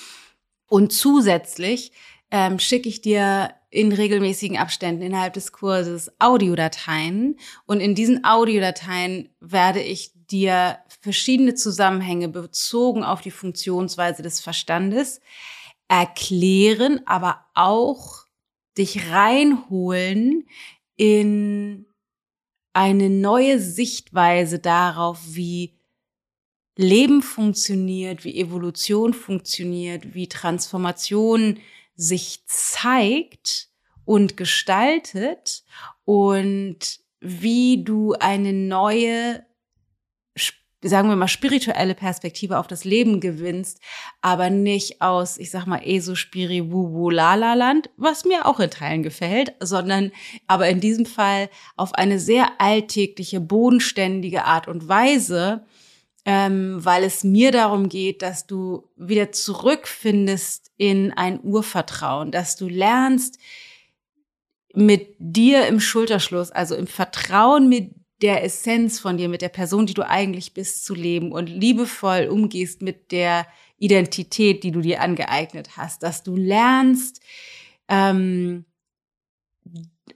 Und 0.69 0.93
zusätzlich 0.93 1.91
ähm, 2.31 2.59
schicke 2.59 2.89
ich 2.89 3.01
dir 3.01 3.55
in 3.71 3.93
regelmäßigen 3.93 4.57
Abständen 4.57 5.03
innerhalb 5.03 5.35
des 5.35 5.53
Kurses 5.53 6.11
Audiodateien. 6.19 7.39
Und 7.67 7.81
in 7.81 7.95
diesen 7.95 8.25
Audiodateien 8.25 9.29
werde 9.41 9.83
ich 9.83 10.13
dir 10.31 10.79
verschiedene 11.01 11.55
Zusammenhänge 11.55 12.29
bezogen 12.29 13.05
auf 13.05 13.21
die 13.21 13.31
Funktionsweise 13.31 14.23
des 14.23 14.41
Verstandes 14.41 15.21
erklären, 15.89 17.01
aber 17.07 17.45
auch 17.55 18.25
dich 18.77 19.11
reinholen 19.11 20.49
in 20.97 21.87
eine 22.73 23.09
neue 23.09 23.59
Sichtweise 23.61 24.59
darauf, 24.59 25.21
wie 25.29 25.79
Leben 26.77 27.23
funktioniert, 27.23 28.25
wie 28.25 28.39
Evolution 28.39 29.15
funktioniert, 29.15 30.15
wie 30.15 30.29
Transformation 30.29 31.59
sich 31.97 32.45
zeigt 32.47 33.69
und 34.05 34.37
gestaltet 34.37 35.65
und 36.05 37.01
wie 37.21 37.83
du 37.83 38.13
eine 38.13 38.53
neue, 38.53 39.45
sagen 40.83 41.09
wir 41.09 41.17
mal, 41.17 41.27
spirituelle 41.27 41.95
Perspektive 41.95 42.59
auf 42.59 42.67
das 42.67 42.85
Leben 42.85 43.21
gewinnst, 43.21 43.81
aber 44.21 44.51
nicht 44.51 45.03
aus, 45.03 45.39
ich 45.39 45.51
sag 45.51 45.67
mal, 45.67 45.81
eso 45.85 46.15
spiri 46.15 46.71
wu 46.71 46.93
wu 46.93 47.11
la 47.11 47.35
la 47.35 47.55
land, 47.55 47.91
was 47.97 48.25
mir 48.25 48.47
auch 48.47 48.61
in 48.61 48.71
Teilen 48.71 49.03
gefällt, 49.03 49.55
sondern 49.61 50.13
aber 50.47 50.69
in 50.69 50.81
diesem 50.81 51.07
Fall 51.07 51.49
auf 51.77 51.95
eine 51.95 52.21
sehr 52.21 52.61
alltägliche, 52.61 53.41
bodenständige 53.41 54.45
Art 54.45 54.69
und 54.69 54.87
Weise, 54.87 55.67
ähm, 56.27 56.85
weil 56.85 57.05
es 57.05 57.23
mir 57.23 57.53
darum 57.53 57.89
geht, 57.89 58.21
dass 58.21 58.47
du 58.47 58.91
wieder 58.97 59.31
zurückfindest 59.31 60.73
in 60.77 61.13
ein 61.13 61.41
Urvertrauen, 61.43 62.33
dass 62.33 62.57
du 62.57 62.69
lernst, 62.69 63.39
mit 64.75 65.15
dir 65.19 65.67
im 65.69 65.81
Schulterschluss, 65.81 66.51
also 66.51 66.75
im 66.75 66.87
Vertrauen 66.87 67.71
mit 67.71 67.95
der 68.21 68.45
Essenz 68.45 68.99
von 68.99 69.17
dir, 69.17 69.29
mit 69.29 69.41
der 69.41 69.49
Person, 69.49 69.87
die 69.87 69.95
du 69.95 70.07
eigentlich 70.07 70.53
bist, 70.53 70.85
zu 70.85 70.95
leben 70.95 71.33
und 71.33 71.47
liebevoll 71.47 72.29
umgehst 72.31 72.83
mit 72.83 73.11
der 73.11 73.47
Identität, 73.79 74.65
die 74.65 74.73
du 74.73 74.81
dir 74.81 75.01
angeeignet 75.01 75.79
hast, 75.79 76.03
dass 76.03 76.23
du 76.25 76.37
lernst, 76.37 77.23
ähm, 77.89 78.67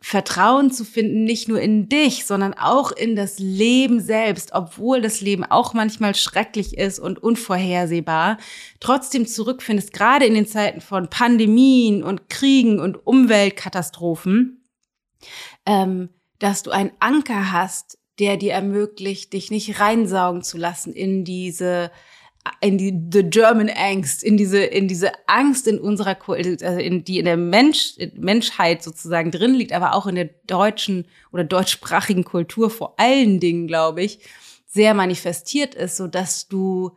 Vertrauen 0.02 0.72
zu 0.72 0.84
finden, 0.84 1.24
nicht 1.24 1.46
nur 1.48 1.60
in 1.60 1.88
dich, 1.88 2.24
sondern 2.24 2.54
auch 2.54 2.90
in 2.90 3.16
das 3.16 3.38
Leben 3.38 4.00
selbst, 4.00 4.52
obwohl 4.52 5.02
das 5.02 5.20
Leben 5.20 5.44
auch 5.44 5.74
manchmal 5.74 6.14
schrecklich 6.14 6.78
ist 6.78 6.98
und 6.98 7.22
unvorhersehbar, 7.22 8.38
trotzdem 8.80 9.26
zurückfindest, 9.26 9.92
gerade 9.92 10.24
in 10.24 10.34
den 10.34 10.46
Zeiten 10.46 10.80
von 10.80 11.10
Pandemien 11.10 12.02
und 12.02 12.30
Kriegen 12.30 12.80
und 12.80 13.06
Umweltkatastrophen, 13.06 14.64
ähm, 15.66 16.08
dass 16.38 16.62
du 16.62 16.70
einen 16.70 16.92
Anker 16.98 17.52
hast, 17.52 17.98
der 18.18 18.38
dir 18.38 18.54
ermöglicht, 18.54 19.34
dich 19.34 19.50
nicht 19.50 19.80
reinsaugen 19.80 20.42
zu 20.42 20.56
lassen 20.56 20.94
in 20.94 21.24
diese 21.24 21.90
in 22.60 22.78
die 22.78 22.98
the 23.12 23.22
German 23.22 23.70
Angst, 23.70 24.22
in 24.22 24.36
diese 24.36 24.58
in 24.58 24.88
diese 24.88 25.12
Angst 25.26 25.66
in 25.66 25.78
unserer 25.78 26.16
also 26.28 26.78
in 26.78 27.04
die 27.04 27.18
in 27.18 27.24
der 27.24 27.36
Mensch 27.36 27.94
Menschheit 28.14 28.82
sozusagen 28.82 29.30
drin 29.30 29.54
liegt, 29.54 29.72
aber 29.72 29.94
auch 29.94 30.06
in 30.06 30.14
der 30.14 30.30
deutschen 30.46 31.06
oder 31.32 31.44
deutschsprachigen 31.44 32.24
Kultur 32.24 32.70
vor 32.70 32.94
allen 32.98 33.40
Dingen, 33.40 33.66
glaube 33.66 34.02
ich, 34.02 34.20
sehr 34.66 34.94
manifestiert 34.94 35.74
ist, 35.74 35.96
so 35.96 36.06
dass 36.06 36.48
du 36.48 36.96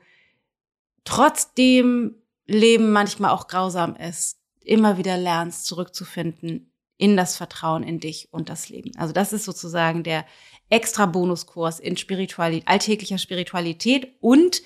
trotzdem 1.04 2.16
Leben 2.46 2.92
manchmal 2.92 3.32
auch 3.32 3.48
grausam 3.48 3.96
ist, 3.96 4.40
immer 4.62 4.98
wieder 4.98 5.18
lernst 5.18 5.66
zurückzufinden 5.66 6.72
in 6.98 7.18
das 7.18 7.36
Vertrauen 7.36 7.84
in 7.84 8.00
dich 8.00 8.30
und 8.32 8.50
das 8.50 8.70
Leben. 8.70 8.92
Also 8.98 9.14
das 9.14 9.34
ist 9.34 9.46
sozusagen 9.46 10.04
der 10.04 10.26
extra 10.74 11.06
Bonuskurs 11.06 11.80
in 11.80 11.98
Spiritualität, 11.98 12.68
alltäglicher 12.68 13.20
Spiritualität 13.20 14.16
und 14.22 14.64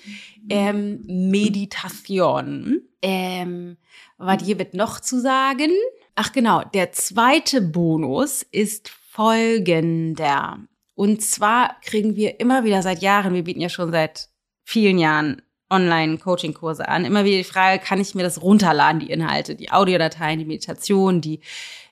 ähm, 0.48 1.02
Meditation. 1.06 2.80
Ähm, 3.02 3.76
was 4.16 4.42
hier 4.42 4.58
wird 4.58 4.72
noch 4.72 5.00
zu 5.00 5.20
sagen? 5.20 5.70
Ach 6.14 6.32
genau, 6.32 6.62
der 6.64 6.92
zweite 6.92 7.60
Bonus 7.60 8.42
ist 8.42 8.88
folgender. 8.88 10.58
Und 10.94 11.22
zwar 11.22 11.76
kriegen 11.82 12.16
wir 12.16 12.40
immer 12.40 12.64
wieder 12.64 12.80
seit 12.80 13.02
Jahren, 13.02 13.34
wir 13.34 13.44
bieten 13.44 13.60
ja 13.60 13.68
schon 13.68 13.92
seit 13.92 14.30
vielen 14.64 14.98
Jahren 14.98 15.42
Online-Coaching-Kurse 15.70 16.88
an, 16.88 17.04
immer 17.04 17.26
wieder 17.26 17.36
die 17.36 17.44
Frage, 17.44 17.84
kann 17.84 18.00
ich 18.00 18.14
mir 18.14 18.22
das 18.22 18.40
runterladen, 18.40 19.00
die 19.00 19.10
Inhalte, 19.10 19.54
die 19.54 19.70
Audiodateien, 19.70 20.38
die 20.38 20.46
Meditation, 20.46 21.20
die 21.20 21.40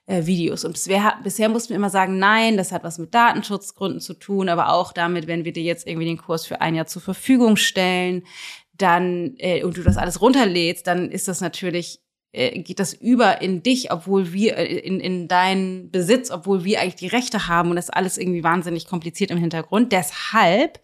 äh, 0.06 0.26
Videos. 0.26 0.64
Und 0.64 0.72
bisher, 0.72 1.18
bisher 1.22 1.48
mussten 1.48 1.70
wir 1.70 1.76
immer 1.76 1.90
sagen, 1.90 2.18
nein, 2.18 2.56
das 2.56 2.72
hat 2.72 2.84
was 2.84 2.98
mit 2.98 3.14
Datenschutzgründen 3.14 4.00
zu 4.00 4.14
tun, 4.14 4.48
aber 4.48 4.72
auch 4.72 4.92
damit, 4.92 5.26
wenn 5.26 5.44
wir 5.44 5.52
dir 5.52 5.62
jetzt 5.62 5.86
irgendwie 5.86 6.06
den 6.06 6.18
Kurs 6.18 6.46
für 6.46 6.60
ein 6.60 6.74
Jahr 6.74 6.86
zur 6.86 7.02
Verfügung 7.02 7.56
stellen, 7.56 8.24
dann 8.72 9.34
äh, 9.38 9.64
und 9.64 9.76
du 9.76 9.82
das 9.82 9.96
alles 9.96 10.20
runterlädst, 10.20 10.86
dann 10.86 11.10
ist 11.10 11.28
das 11.28 11.40
natürlich 11.40 12.00
äh, 12.32 12.60
geht 12.60 12.80
das 12.80 12.92
über 12.92 13.40
in 13.40 13.62
dich, 13.62 13.90
obwohl 13.90 14.32
wir 14.32 14.58
äh, 14.58 14.78
in, 14.78 15.00
in 15.00 15.26
deinen 15.26 15.90
Besitz, 15.90 16.30
obwohl 16.30 16.64
wir 16.64 16.80
eigentlich 16.80 16.96
die 16.96 17.06
Rechte 17.06 17.48
haben 17.48 17.70
und 17.70 17.76
das 17.76 17.90
alles 17.90 18.18
irgendwie 18.18 18.44
wahnsinnig 18.44 18.86
kompliziert 18.86 19.30
im 19.30 19.38
Hintergrund. 19.38 19.90
Deshalb 19.90 20.80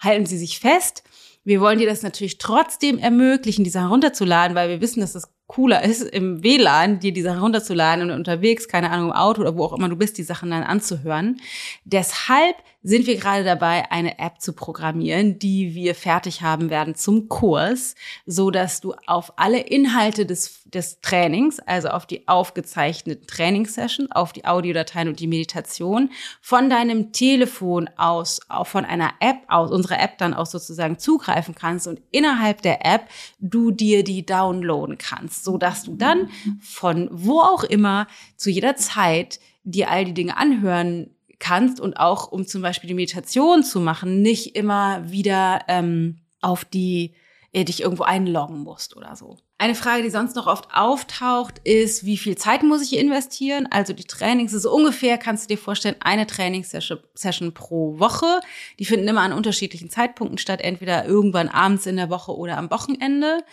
halten 0.00 0.26
sie 0.26 0.38
sich 0.38 0.60
fest. 0.60 1.02
Wir 1.44 1.60
wollen 1.60 1.78
dir 1.78 1.88
das 1.88 2.02
natürlich 2.02 2.38
trotzdem 2.38 2.98
ermöglichen, 2.98 3.64
diese 3.64 3.80
herunterzuladen, 3.80 4.54
weil 4.54 4.68
wir 4.68 4.80
wissen, 4.80 5.00
dass 5.00 5.12
das 5.12 5.28
cooler 5.52 5.84
ist, 5.84 6.02
im 6.02 6.42
WLAN 6.42 6.98
dir 6.98 7.12
die 7.12 7.20
Sachen 7.20 7.40
runterzuladen 7.40 8.10
und 8.10 8.16
unterwegs, 8.16 8.68
keine 8.68 8.90
Ahnung, 8.90 9.10
im 9.10 9.12
Auto 9.12 9.42
oder 9.42 9.54
wo 9.54 9.64
auch 9.64 9.74
immer 9.74 9.88
du 9.90 9.96
bist, 9.96 10.16
die 10.16 10.22
Sachen 10.22 10.50
dann 10.50 10.62
anzuhören. 10.62 11.40
Deshalb 11.84 12.56
sind 12.82 13.06
wir 13.06 13.16
gerade 13.16 13.44
dabei, 13.44 13.90
eine 13.90 14.18
App 14.18 14.40
zu 14.40 14.52
programmieren, 14.52 15.38
die 15.38 15.74
wir 15.74 15.94
fertig 15.94 16.42
haben 16.42 16.68
werden 16.70 16.94
zum 16.94 17.28
Kurs, 17.28 17.94
so 18.26 18.50
dass 18.50 18.80
du 18.80 18.94
auf 19.06 19.34
alle 19.36 19.60
Inhalte 19.60 20.26
des, 20.26 20.64
des 20.64 21.00
Trainings, 21.00 21.60
also 21.60 21.88
auf 21.88 22.06
die 22.06 22.26
aufgezeichneten 22.26 23.26
Trainingssession, 23.26 24.10
auf 24.10 24.32
die 24.32 24.44
Audiodateien 24.44 25.08
und 25.08 25.20
die 25.20 25.28
Meditation 25.28 26.10
von 26.40 26.68
deinem 26.68 27.12
Telefon 27.12 27.88
aus, 27.96 28.40
auch 28.48 28.66
von 28.66 28.84
einer 28.84 29.12
App 29.20 29.38
aus, 29.48 29.70
unserer 29.70 30.00
App 30.00 30.18
dann 30.18 30.34
auch 30.34 30.46
sozusagen 30.46 30.98
zugreifen 30.98 31.54
kannst 31.54 31.86
und 31.86 32.00
innerhalb 32.10 32.62
der 32.62 32.84
App 32.84 33.08
du 33.38 33.70
dir 33.70 34.02
die 34.02 34.26
downloaden 34.26 34.98
kannst, 34.98 35.44
so 35.44 35.56
dass 35.56 35.84
du 35.84 35.94
dann 35.94 36.30
von 36.60 37.08
wo 37.12 37.40
auch 37.40 37.62
immer 37.62 38.08
zu 38.36 38.50
jeder 38.50 38.74
Zeit 38.76 39.38
dir 39.64 39.90
all 39.90 40.04
die 40.04 40.14
Dinge 40.14 40.36
anhören 40.36 41.10
kannst 41.42 41.80
und 41.80 41.98
auch 41.98 42.30
um 42.30 42.46
zum 42.46 42.62
Beispiel 42.62 42.88
die 42.88 42.94
Meditation 42.94 43.62
zu 43.64 43.80
machen, 43.80 44.22
nicht 44.22 44.56
immer 44.56 45.10
wieder 45.10 45.60
ähm, 45.68 46.20
auf 46.40 46.64
die 46.64 47.14
äh, 47.52 47.64
dich 47.64 47.82
irgendwo 47.82 48.04
einloggen 48.04 48.60
musst 48.60 48.96
oder 48.96 49.14
so. 49.16 49.36
Eine 49.58 49.74
Frage, 49.74 50.02
die 50.02 50.10
sonst 50.10 50.34
noch 50.34 50.46
oft 50.46 50.68
auftaucht, 50.72 51.60
ist, 51.64 52.04
wie 52.04 52.16
viel 52.16 52.36
Zeit 52.36 52.62
muss 52.62 52.82
ich 52.82 52.98
investieren? 52.98 53.68
Also 53.70 53.92
die 53.92 54.04
Trainings 54.04 54.52
so 54.52 54.72
ungefähr, 54.72 55.18
kannst 55.18 55.44
du 55.44 55.54
dir 55.54 55.58
vorstellen, 55.60 55.96
eine 56.00 56.26
Trainingssession 56.26 57.54
pro 57.54 57.98
Woche. 57.98 58.40
Die 58.78 58.84
finden 58.84 59.06
immer 59.06 59.20
an 59.20 59.32
unterschiedlichen 59.32 59.90
Zeitpunkten 59.90 60.38
statt, 60.38 60.60
entweder 60.62 61.04
irgendwann 61.04 61.48
abends 61.48 61.86
in 61.86 61.96
der 61.96 62.10
Woche 62.10 62.36
oder 62.36 62.56
am 62.56 62.70
Wochenende. 62.70 63.44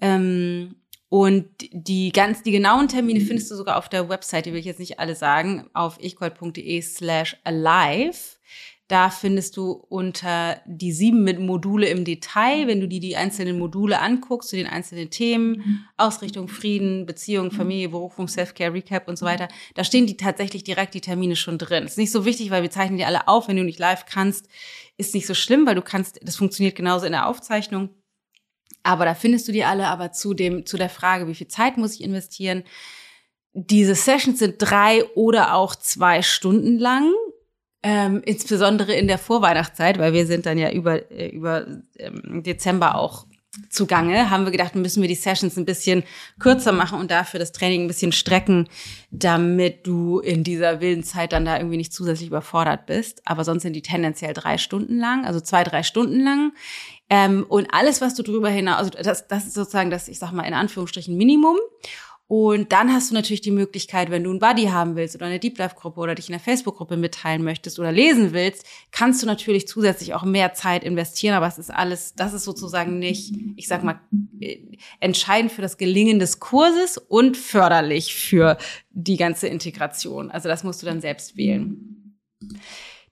Ähm, 0.00 0.76
und 1.08 1.46
die 1.72 2.12
ganz, 2.12 2.42
die 2.42 2.52
genauen 2.52 2.88
Termine 2.88 3.20
findest 3.20 3.50
du 3.50 3.54
sogar 3.54 3.78
auf 3.78 3.88
der 3.88 4.08
Website, 4.08 4.46
die 4.46 4.52
will 4.52 4.60
ich 4.60 4.66
jetzt 4.66 4.80
nicht 4.80 5.00
alle 5.00 5.14
sagen, 5.14 5.68
auf 5.72 5.98
ichgold.de 6.00 6.82
slash 6.82 7.36
alive. 7.44 8.36
Da 8.88 9.10
findest 9.10 9.58
du 9.58 9.72
unter 9.72 10.62
die 10.66 10.92
sieben 10.92 11.22
mit 11.22 11.38
Module 11.38 11.88
im 11.88 12.06
Detail, 12.06 12.66
wenn 12.66 12.80
du 12.80 12.88
dir 12.88 13.00
die 13.00 13.16
einzelnen 13.16 13.58
Module 13.58 14.00
anguckst, 14.00 14.48
zu 14.48 14.56
den 14.56 14.66
einzelnen 14.66 15.10
Themen, 15.10 15.86
Ausrichtung, 15.98 16.48
Frieden, 16.48 17.04
Beziehung, 17.04 17.50
Familie, 17.50 17.90
Berufung, 17.90 18.28
Self-Care, 18.28 18.72
Recap 18.72 19.06
und 19.06 19.18
so 19.18 19.26
weiter, 19.26 19.48
da 19.74 19.84
stehen 19.84 20.06
die 20.06 20.16
tatsächlich 20.16 20.64
direkt 20.64 20.94
die 20.94 21.02
Termine 21.02 21.36
schon 21.36 21.58
drin. 21.58 21.84
Ist 21.84 21.98
nicht 21.98 22.12
so 22.12 22.24
wichtig, 22.24 22.50
weil 22.50 22.62
wir 22.62 22.70
zeichnen 22.70 22.96
die 22.96 23.04
alle 23.04 23.28
auf. 23.28 23.48
Wenn 23.48 23.58
du 23.58 23.64
nicht 23.64 23.78
live 23.78 24.06
kannst, 24.06 24.48
ist 24.96 25.14
nicht 25.14 25.26
so 25.26 25.34
schlimm, 25.34 25.66
weil 25.66 25.74
du 25.74 25.82
kannst, 25.82 26.20
das 26.22 26.36
funktioniert 26.36 26.74
genauso 26.74 27.04
in 27.04 27.12
der 27.12 27.26
Aufzeichnung. 27.26 27.90
Aber 28.82 29.04
da 29.04 29.14
findest 29.14 29.48
du 29.48 29.52
die 29.52 29.64
alle. 29.64 29.86
Aber 29.88 30.12
zu 30.12 30.34
dem, 30.34 30.66
zu 30.66 30.76
der 30.76 30.88
Frage, 30.88 31.28
wie 31.28 31.34
viel 31.34 31.48
Zeit 31.48 31.76
muss 31.76 31.94
ich 31.94 32.02
investieren? 32.02 32.64
Diese 33.52 33.94
Sessions 33.94 34.38
sind 34.38 34.56
drei 34.58 35.04
oder 35.14 35.54
auch 35.54 35.74
zwei 35.74 36.22
Stunden 36.22 36.78
lang. 36.78 37.12
Ähm, 37.82 38.22
insbesondere 38.24 38.92
in 38.92 39.06
der 39.06 39.18
Vorweihnachtszeit, 39.18 39.98
weil 39.98 40.12
wir 40.12 40.26
sind 40.26 40.46
dann 40.46 40.58
ja 40.58 40.72
über, 40.72 41.10
äh, 41.12 41.28
über 41.28 41.64
ähm, 41.96 42.42
Dezember 42.42 42.96
auch 42.96 43.26
zugange, 43.70 44.30
haben 44.30 44.44
wir 44.44 44.52
gedacht, 44.52 44.74
müssen 44.74 45.00
wir 45.00 45.08
die 45.08 45.14
Sessions 45.14 45.56
ein 45.56 45.64
bisschen 45.64 46.04
kürzer 46.38 46.72
machen 46.72 46.98
und 46.98 47.10
dafür 47.10 47.40
das 47.40 47.52
Training 47.52 47.84
ein 47.84 47.88
bisschen 47.88 48.12
strecken, 48.12 48.68
damit 49.10 49.86
du 49.86 50.18
in 50.20 50.44
dieser 50.44 50.80
wilden 50.80 51.02
Zeit 51.02 51.32
dann 51.32 51.44
da 51.44 51.56
irgendwie 51.56 51.78
nicht 51.78 51.92
zusätzlich 51.92 52.28
überfordert 52.28 52.86
bist. 52.86 53.22
Aber 53.24 53.44
sonst 53.44 53.62
sind 53.62 53.72
die 53.72 53.82
tendenziell 53.82 54.34
drei 54.34 54.58
Stunden 54.58 54.98
lang, 54.98 55.24
also 55.24 55.40
zwei, 55.40 55.64
drei 55.64 55.82
Stunden 55.82 56.22
lang. 56.22 56.52
Ähm, 57.10 57.46
und 57.48 57.68
alles, 57.72 58.00
was 58.00 58.14
du 58.14 58.22
drüber 58.22 58.50
hinaus, 58.50 58.78
also 58.78 58.90
das, 58.90 59.26
das 59.28 59.46
ist 59.46 59.54
sozusagen 59.54 59.90
das, 59.90 60.08
ich 60.08 60.18
sag 60.18 60.32
mal 60.32 60.42
in 60.42 60.54
Anführungsstrichen 60.54 61.16
Minimum. 61.16 61.56
Und 62.30 62.72
dann 62.72 62.92
hast 62.92 63.10
du 63.10 63.14
natürlich 63.14 63.40
die 63.40 63.50
Möglichkeit, 63.50 64.10
wenn 64.10 64.22
du 64.22 64.30
ein 64.30 64.38
Buddy 64.38 64.66
haben 64.66 64.96
willst 64.96 65.16
oder 65.16 65.24
eine 65.24 65.38
Deep 65.38 65.56
Life 65.56 65.74
Gruppe 65.74 65.98
oder 65.98 66.14
dich 66.14 66.28
in 66.28 66.32
der 66.32 66.40
Facebook 66.40 66.76
Gruppe 66.76 66.98
mitteilen 66.98 67.42
möchtest 67.42 67.78
oder 67.78 67.90
lesen 67.90 68.34
willst, 68.34 68.66
kannst 68.92 69.22
du 69.22 69.26
natürlich 69.26 69.66
zusätzlich 69.66 70.12
auch 70.12 70.24
mehr 70.24 70.52
Zeit 70.52 70.84
investieren. 70.84 71.34
Aber 71.34 71.46
es 71.46 71.56
ist 71.56 71.70
alles, 71.70 72.14
das 72.14 72.34
ist 72.34 72.44
sozusagen 72.44 72.98
nicht, 72.98 73.34
ich 73.56 73.66
sag 73.66 73.82
mal, 73.82 73.98
äh, 74.40 74.58
entscheidend 75.00 75.52
für 75.52 75.62
das 75.62 75.78
Gelingen 75.78 76.18
des 76.18 76.38
Kurses 76.38 76.98
und 76.98 77.38
förderlich 77.38 78.14
für 78.14 78.58
die 78.90 79.16
ganze 79.16 79.48
Integration. 79.48 80.30
Also 80.30 80.50
das 80.50 80.64
musst 80.64 80.82
du 80.82 80.86
dann 80.86 81.00
selbst 81.00 81.38
wählen. 81.38 82.18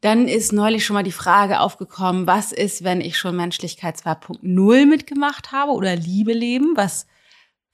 Dann 0.02 0.28
ist 0.28 0.52
neulich 0.52 0.84
schon 0.84 0.92
mal 0.92 1.02
die 1.02 1.10
Frage 1.10 1.60
aufgekommen, 1.60 2.26
was 2.26 2.52
ist, 2.52 2.84
wenn 2.84 3.00
ich 3.00 3.16
schon 3.16 3.34
Menschlichkeit 3.34 3.96
2.0 3.96 4.84
mitgemacht 4.84 5.52
habe 5.52 5.72
oder 5.72 5.96
Liebe 5.96 6.34
leben, 6.34 6.72
was 6.76 7.06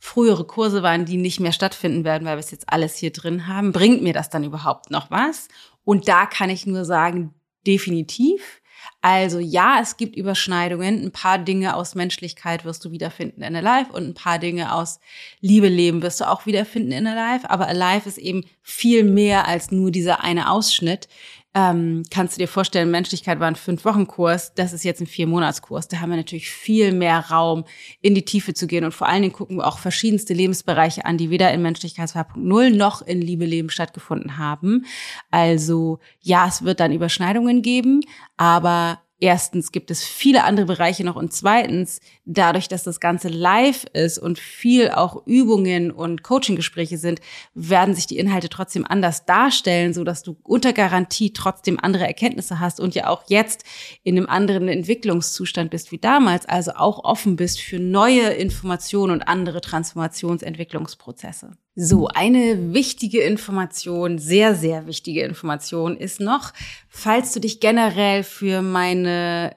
frühere 0.04 0.44
Kurse 0.44 0.82
waren, 0.82 1.04
die 1.04 1.16
nicht 1.16 1.38
mehr 1.38 1.52
stattfinden 1.52 2.02
werden, 2.02 2.24
weil 2.24 2.34
wir 2.34 2.40
es 2.40 2.50
jetzt 2.50 2.68
alles 2.68 2.96
hier 2.96 3.12
drin 3.12 3.46
haben. 3.46 3.70
Bringt 3.70 4.02
mir 4.02 4.12
das 4.12 4.30
dann 4.30 4.42
überhaupt 4.42 4.90
noch 4.90 5.12
was? 5.12 5.46
Und 5.84 6.08
da 6.08 6.26
kann 6.26 6.50
ich 6.50 6.66
nur 6.66 6.84
sagen, 6.84 7.32
definitiv. 7.68 8.60
Also 9.00 9.38
ja, 9.38 9.78
es 9.80 9.96
gibt 9.96 10.16
Überschneidungen. 10.16 11.04
Ein 11.04 11.12
paar 11.12 11.38
Dinge 11.38 11.76
aus 11.76 11.94
Menschlichkeit 11.94 12.64
wirst 12.64 12.84
du 12.84 12.90
wiederfinden 12.90 13.42
in 13.42 13.54
Alive 13.54 13.92
und 13.92 14.08
ein 14.08 14.14
paar 14.14 14.40
Dinge 14.40 14.74
aus 14.74 14.98
Liebe 15.40 15.68
leben 15.68 16.02
wirst 16.02 16.20
du 16.20 16.28
auch 16.28 16.46
wiederfinden 16.46 16.90
in 16.90 17.06
Alive. 17.06 17.48
Aber 17.48 17.68
Alive 17.68 18.08
ist 18.08 18.18
eben 18.18 18.44
viel 18.60 19.04
mehr 19.04 19.46
als 19.46 19.70
nur 19.70 19.92
dieser 19.92 20.24
eine 20.24 20.50
Ausschnitt 20.50 21.08
ähm, 21.54 22.02
kannst 22.10 22.36
du 22.36 22.38
dir 22.38 22.48
vorstellen, 22.48 22.90
Menschlichkeit 22.90 23.38
war 23.38 23.46
ein 23.46 23.56
Fünf-Wochen-Kurs, 23.56 24.54
das 24.54 24.72
ist 24.72 24.84
jetzt 24.84 25.02
ein 25.02 25.06
Vier-Monats-Kurs. 25.06 25.86
Da 25.88 26.00
haben 26.00 26.08
wir 26.08 26.16
natürlich 26.16 26.50
viel 26.50 26.92
mehr 26.92 27.18
Raum, 27.30 27.64
in 28.00 28.14
die 28.14 28.24
Tiefe 28.24 28.54
zu 28.54 28.66
gehen. 28.66 28.84
Und 28.84 28.92
vor 28.92 29.06
allen 29.06 29.20
Dingen 29.20 29.34
gucken 29.34 29.58
wir 29.58 29.66
auch 29.66 29.78
verschiedenste 29.78 30.32
Lebensbereiche 30.32 31.04
an, 31.04 31.18
die 31.18 31.28
weder 31.28 31.52
in 31.52 31.60
Menschlichkeit 31.60 32.08
2.0 32.08 32.74
noch 32.74 33.02
in 33.02 33.20
Liebe 33.20 33.44
Leben 33.44 33.68
stattgefunden 33.68 34.38
haben. 34.38 34.86
Also 35.30 35.98
ja, 36.22 36.46
es 36.48 36.64
wird 36.64 36.80
dann 36.80 36.92
Überschneidungen 36.92 37.60
geben, 37.60 38.00
aber 38.38 39.01
erstens 39.22 39.70
gibt 39.70 39.92
es 39.92 40.04
viele 40.04 40.42
andere 40.42 40.66
Bereiche 40.66 41.04
noch 41.04 41.14
und 41.14 41.32
zweitens, 41.32 42.00
dadurch, 42.24 42.66
dass 42.66 42.82
das 42.82 42.98
Ganze 42.98 43.28
live 43.28 43.84
ist 43.92 44.18
und 44.18 44.38
viel 44.38 44.90
auch 44.90 45.26
Übungen 45.26 45.92
und 45.92 46.24
Coaching-Gespräche 46.24 46.98
sind, 46.98 47.20
werden 47.54 47.94
sich 47.94 48.08
die 48.08 48.18
Inhalte 48.18 48.48
trotzdem 48.48 48.84
anders 48.84 49.24
darstellen, 49.24 49.94
so 49.94 50.02
dass 50.02 50.24
du 50.24 50.36
unter 50.42 50.72
Garantie 50.72 51.32
trotzdem 51.32 51.78
andere 51.80 52.04
Erkenntnisse 52.04 52.58
hast 52.58 52.80
und 52.80 52.96
ja 52.96 53.06
auch 53.06 53.22
jetzt 53.28 53.64
in 54.02 54.16
einem 54.16 54.26
anderen 54.26 54.66
Entwicklungszustand 54.66 55.70
bist 55.70 55.92
wie 55.92 55.98
damals, 55.98 56.46
also 56.46 56.72
auch 56.72 57.04
offen 57.04 57.36
bist 57.36 57.60
für 57.60 57.78
neue 57.78 58.30
Informationen 58.30 59.12
und 59.12 59.22
andere 59.22 59.60
Transformationsentwicklungsprozesse. 59.60 61.52
So, 61.74 62.06
eine 62.08 62.74
wichtige 62.74 63.22
Information, 63.22 64.18
sehr, 64.18 64.54
sehr 64.54 64.86
wichtige 64.86 65.22
Information 65.22 65.96
ist 65.96 66.20
noch, 66.20 66.52
falls 66.88 67.32
du 67.32 67.40
dich 67.40 67.60
generell 67.60 68.24
für 68.24 68.60
meine 68.60 69.56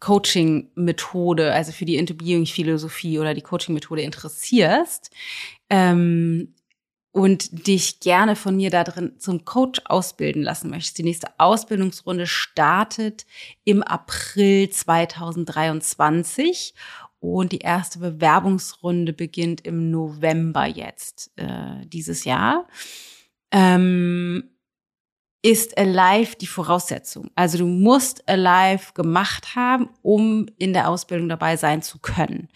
Coaching-Methode, 0.00 1.52
also 1.52 1.70
für 1.70 1.84
die 1.84 1.96
Interviewing-Philosophie 1.96 3.20
oder 3.20 3.32
die 3.32 3.42
Coaching-Methode 3.42 4.02
interessierst 4.02 5.10
ähm, 5.70 6.52
und 7.12 7.68
dich 7.68 8.00
gerne 8.00 8.34
von 8.34 8.56
mir 8.56 8.70
da 8.70 8.82
drin 8.82 9.12
zum 9.18 9.44
Coach 9.44 9.80
ausbilden 9.84 10.42
lassen 10.42 10.68
möchtest. 10.68 10.98
Die 10.98 11.04
nächste 11.04 11.28
Ausbildungsrunde 11.38 12.26
startet 12.26 13.24
im 13.64 13.84
April 13.84 14.68
2023 14.68 16.74
und 17.34 17.52
die 17.52 17.58
erste 17.58 17.98
Bewerbungsrunde 17.98 19.12
beginnt 19.12 19.66
im 19.66 19.90
November 19.90 20.66
jetzt 20.66 21.32
äh, 21.36 21.86
dieses 21.86 22.24
Jahr. 22.24 22.66
Ähm, 23.50 24.55
ist 25.46 25.78
Alive 25.78 26.34
die 26.34 26.48
Voraussetzung. 26.48 27.30
Also 27.36 27.58
du 27.58 27.66
musst 27.66 28.28
Alive 28.28 28.94
gemacht 28.94 29.54
haben, 29.54 29.88
um 30.02 30.46
in 30.58 30.72
der 30.72 30.90
Ausbildung 30.90 31.28
dabei 31.28 31.56
sein 31.56 31.82
zu 31.82 32.00
können. 32.00 32.48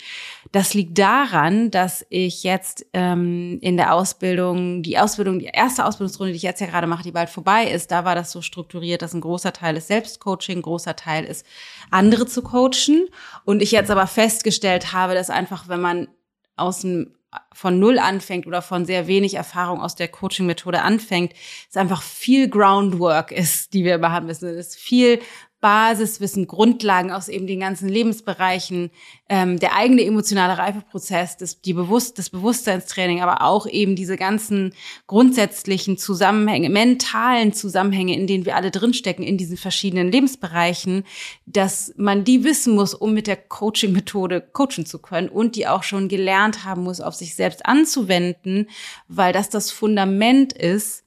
Das 0.51 0.75
liegt 0.75 0.99
daran, 0.99 1.71
dass 1.71 2.05
ich 2.09 2.43
jetzt 2.43 2.85
ähm, 2.93 3.61
in 3.61 3.77
der 3.77 3.95
Ausbildung, 3.95 4.83
die 4.83 4.99
Ausbildung, 4.99 5.39
die 5.39 5.53
erste 5.53 5.85
Ausbildungsrunde, 5.85 6.33
die 6.33 6.39
ich 6.39 6.43
jetzt 6.43 6.61
ja 6.61 6.67
gerade 6.67 6.89
mache, 6.89 7.05
die 7.05 7.13
bald 7.13 7.31
vorbei 7.31 7.71
ist, 7.71 7.93
da 7.93 8.05
war 8.05 8.17
das 8.17 8.33
so 8.33 8.43
strukturiert, 8.43 9.03
dass 9.03 9.15
ein 9.15 9.21
großer 9.21 9.53
Teil 9.53 9.77
ist 9.77 9.87
Selbstcoaching, 9.87 10.59
ein 10.59 10.63
großer 10.63 10.97
Teil 10.97 11.27
ist 11.27 11.47
andere 11.93 12.27
zu 12.27 12.43
coachen. 12.43 13.07
Und 13.45 13.63
ich 13.63 13.71
jetzt 13.71 13.93
aber 13.93 14.09
festgestellt 14.09 14.93
habe, 14.93 15.15
dass 15.15 15.31
einfach, 15.31 15.69
wenn 15.69 15.81
man 15.81 16.09
aus 16.57 16.81
dem 16.81 17.15
von 17.53 17.79
null 17.79 17.99
anfängt 17.99 18.47
oder 18.47 18.63
von 18.63 18.85
sehr 18.85 19.07
wenig 19.07 19.35
Erfahrung 19.35 19.81
aus 19.81 19.95
der 19.95 20.09
Coaching-Methode 20.09 20.83
anfängt, 20.83 21.33
es 21.69 21.77
einfach 21.77 22.03
viel 22.03 22.49
Groundwork 22.49 23.33
ist, 23.33 23.73
die 23.75 23.85
wir 23.85 23.99
machen 23.99 24.27
müssen. 24.27 24.49
Es 24.49 24.69
ist 24.69 24.79
viel 24.79 25.21
Basiswissen, 25.61 26.47
Grundlagen 26.47 27.11
aus 27.11 27.29
eben 27.29 27.47
den 27.47 27.61
ganzen 27.61 27.89
Lebensbereichen, 27.89 28.91
ähm, 29.29 29.59
der 29.59 29.77
eigene 29.77 30.05
emotionale 30.05 30.57
Reifeprozess, 30.57 31.37
das, 31.37 31.61
die 31.61 31.75
Bewusst 31.75 32.19
das 32.19 32.31
Bewusstseinstraining, 32.31 33.21
aber 33.21 33.43
auch 33.43 33.67
eben 33.67 33.95
diese 33.95 34.17
ganzen 34.17 34.73
grundsätzlichen 35.07 35.99
Zusammenhänge, 35.99 36.71
mentalen 36.71 37.53
Zusammenhänge, 37.53 38.15
in 38.15 38.27
denen 38.27 38.47
wir 38.47 38.57
alle 38.57 38.71
drinstecken, 38.71 39.25
in 39.25 39.37
diesen 39.37 39.59
verschiedenen 39.59 40.11
Lebensbereichen, 40.11 41.05
dass 41.45 41.93
man 41.97 42.25
die 42.25 42.43
wissen 42.43 42.75
muss, 42.75 42.95
um 42.95 43.13
mit 43.13 43.27
der 43.27 43.37
Coaching-Methode 43.37 44.41
coachen 44.41 44.87
zu 44.87 44.99
können 44.99 45.29
und 45.29 45.57
die 45.57 45.67
auch 45.67 45.83
schon 45.83 46.09
gelernt 46.09 46.65
haben 46.65 46.85
muss, 46.85 47.03
auf 47.03 47.15
sich 47.15 47.35
selbst 47.35 47.67
anzuwenden, 47.67 48.69
weil 49.09 49.35
das 49.35 49.51
das 49.51 49.71
Fundament 49.71 50.55
ist, 50.55 51.05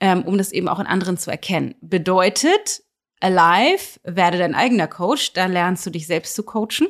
ähm, 0.00 0.22
um 0.24 0.36
das 0.38 0.52
eben 0.52 0.68
auch 0.68 0.80
in 0.80 0.86
anderen 0.86 1.18
zu 1.18 1.30
erkennen. 1.30 1.74
Bedeutet, 1.80 2.82
Alive, 3.20 4.00
werde 4.04 4.38
dein 4.38 4.54
eigener 4.54 4.88
Coach, 4.88 5.32
da 5.32 5.46
lernst 5.46 5.86
du 5.86 5.90
dich 5.90 6.06
selbst 6.06 6.34
zu 6.34 6.42
coachen. 6.42 6.88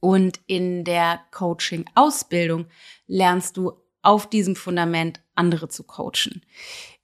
Und 0.00 0.40
in 0.46 0.84
der 0.84 1.20
Coaching-Ausbildung 1.32 2.66
lernst 3.06 3.56
du 3.56 3.72
auf 4.02 4.28
diesem 4.28 4.54
Fundament 4.54 5.20
andere 5.34 5.68
zu 5.68 5.84
coachen. 5.84 6.42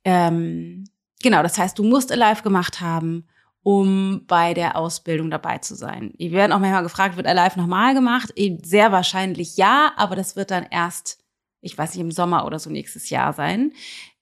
Ähm, 0.04 0.84
genau, 1.22 1.42
das 1.42 1.58
heißt, 1.58 1.78
du 1.78 1.84
musst 1.84 2.12
Alive 2.12 2.42
gemacht 2.42 2.80
haben, 2.80 3.26
um 3.62 4.24
bei 4.26 4.54
der 4.54 4.76
Ausbildung 4.76 5.30
dabei 5.30 5.58
zu 5.58 5.74
sein. 5.74 6.12
Wir 6.18 6.32
werden 6.32 6.52
auch 6.52 6.58
manchmal 6.58 6.82
gefragt, 6.82 7.16
wird 7.16 7.26
Alive 7.26 7.58
nochmal 7.58 7.94
gemacht? 7.94 8.32
Sehr 8.62 8.92
wahrscheinlich 8.92 9.56
ja, 9.56 9.92
aber 9.96 10.16
das 10.16 10.36
wird 10.36 10.50
dann 10.50 10.66
erst, 10.70 11.18
ich 11.60 11.76
weiß 11.76 11.94
nicht, 11.94 12.00
im 12.00 12.10
Sommer 12.10 12.44
oder 12.44 12.58
so 12.58 12.70
nächstes 12.70 13.10
Jahr 13.10 13.32
sein. 13.32 13.72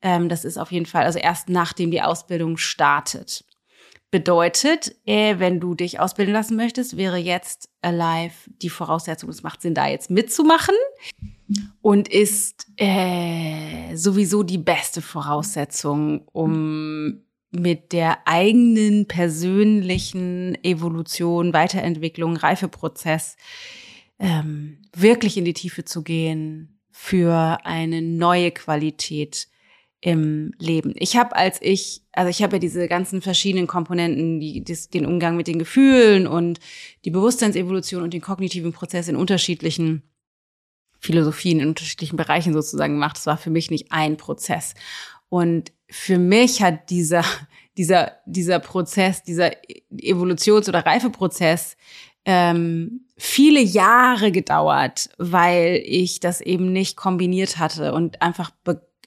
Ähm, 0.02 0.28
das 0.28 0.44
ist 0.44 0.58
auf 0.58 0.72
jeden 0.72 0.86
Fall, 0.86 1.04
also 1.04 1.18
erst 1.18 1.48
nachdem 1.48 1.90
die 1.90 2.02
Ausbildung 2.02 2.56
startet. 2.56 3.44
Bedeutet, 4.10 4.96
äh, 5.06 5.38
wenn 5.38 5.60
du 5.60 5.74
dich 5.74 6.00
ausbilden 6.00 6.34
lassen 6.34 6.56
möchtest, 6.56 6.96
wäre 6.96 7.16
jetzt 7.16 7.68
Alive 7.80 8.34
die 8.60 8.68
Voraussetzung. 8.68 9.30
Es 9.30 9.44
macht 9.44 9.62
Sinn, 9.62 9.74
da 9.74 9.86
jetzt 9.86 10.10
mitzumachen 10.10 10.74
und 11.80 12.08
ist 12.08 12.66
äh, 12.76 13.94
sowieso 13.94 14.42
die 14.42 14.58
beste 14.58 15.00
Voraussetzung, 15.00 16.26
um 16.32 17.22
mit 17.52 17.92
der 17.92 18.26
eigenen 18.26 19.06
persönlichen 19.06 20.56
Evolution, 20.64 21.52
Weiterentwicklung, 21.52 22.36
Reifeprozess 22.36 23.36
ähm, 24.18 24.78
wirklich 24.94 25.36
in 25.36 25.44
die 25.44 25.54
Tiefe 25.54 25.84
zu 25.84 26.02
gehen 26.02 26.80
für 26.90 27.58
eine 27.64 28.02
neue 28.02 28.50
Qualität 28.50 29.48
im 30.00 30.52
Leben. 30.58 30.94
Ich 30.96 31.16
habe, 31.16 31.36
als 31.36 31.60
ich, 31.60 32.02
also 32.12 32.30
ich 32.30 32.42
habe 32.42 32.56
ja 32.56 32.60
diese 32.60 32.88
ganzen 32.88 33.20
verschiedenen 33.20 33.66
Komponenten, 33.66 34.40
die, 34.40 34.64
das, 34.64 34.88
den 34.88 35.04
Umgang 35.04 35.36
mit 35.36 35.46
den 35.46 35.58
Gefühlen 35.58 36.26
und 36.26 36.58
die 37.04 37.10
Bewusstseinsevolution 37.10 38.02
und 38.02 38.14
den 38.14 38.22
kognitiven 38.22 38.72
Prozess 38.72 39.08
in 39.08 39.16
unterschiedlichen 39.16 40.02
Philosophien, 41.00 41.60
in 41.60 41.68
unterschiedlichen 41.68 42.16
Bereichen 42.16 42.54
sozusagen 42.54 42.94
gemacht. 42.94 43.16
Das 43.16 43.26
war 43.26 43.36
für 43.36 43.50
mich 43.50 43.70
nicht 43.70 43.92
ein 43.92 44.16
Prozess. 44.16 44.74
Und 45.28 45.72
für 45.90 46.18
mich 46.18 46.62
hat 46.62 46.88
dieser, 46.88 47.24
dieser, 47.76 48.12
dieser 48.26 48.58
Prozess, 48.58 49.22
dieser 49.22 49.50
Evolutions- 49.90 50.68
oder 50.68 50.84
Reifeprozess 50.86 51.76
ähm, 52.24 53.06
viele 53.16 53.60
Jahre 53.60 54.32
gedauert, 54.32 55.10
weil 55.18 55.82
ich 55.84 56.20
das 56.20 56.40
eben 56.40 56.72
nicht 56.72 56.96
kombiniert 56.96 57.58
hatte 57.58 57.92
und 57.94 58.20
einfach 58.20 58.50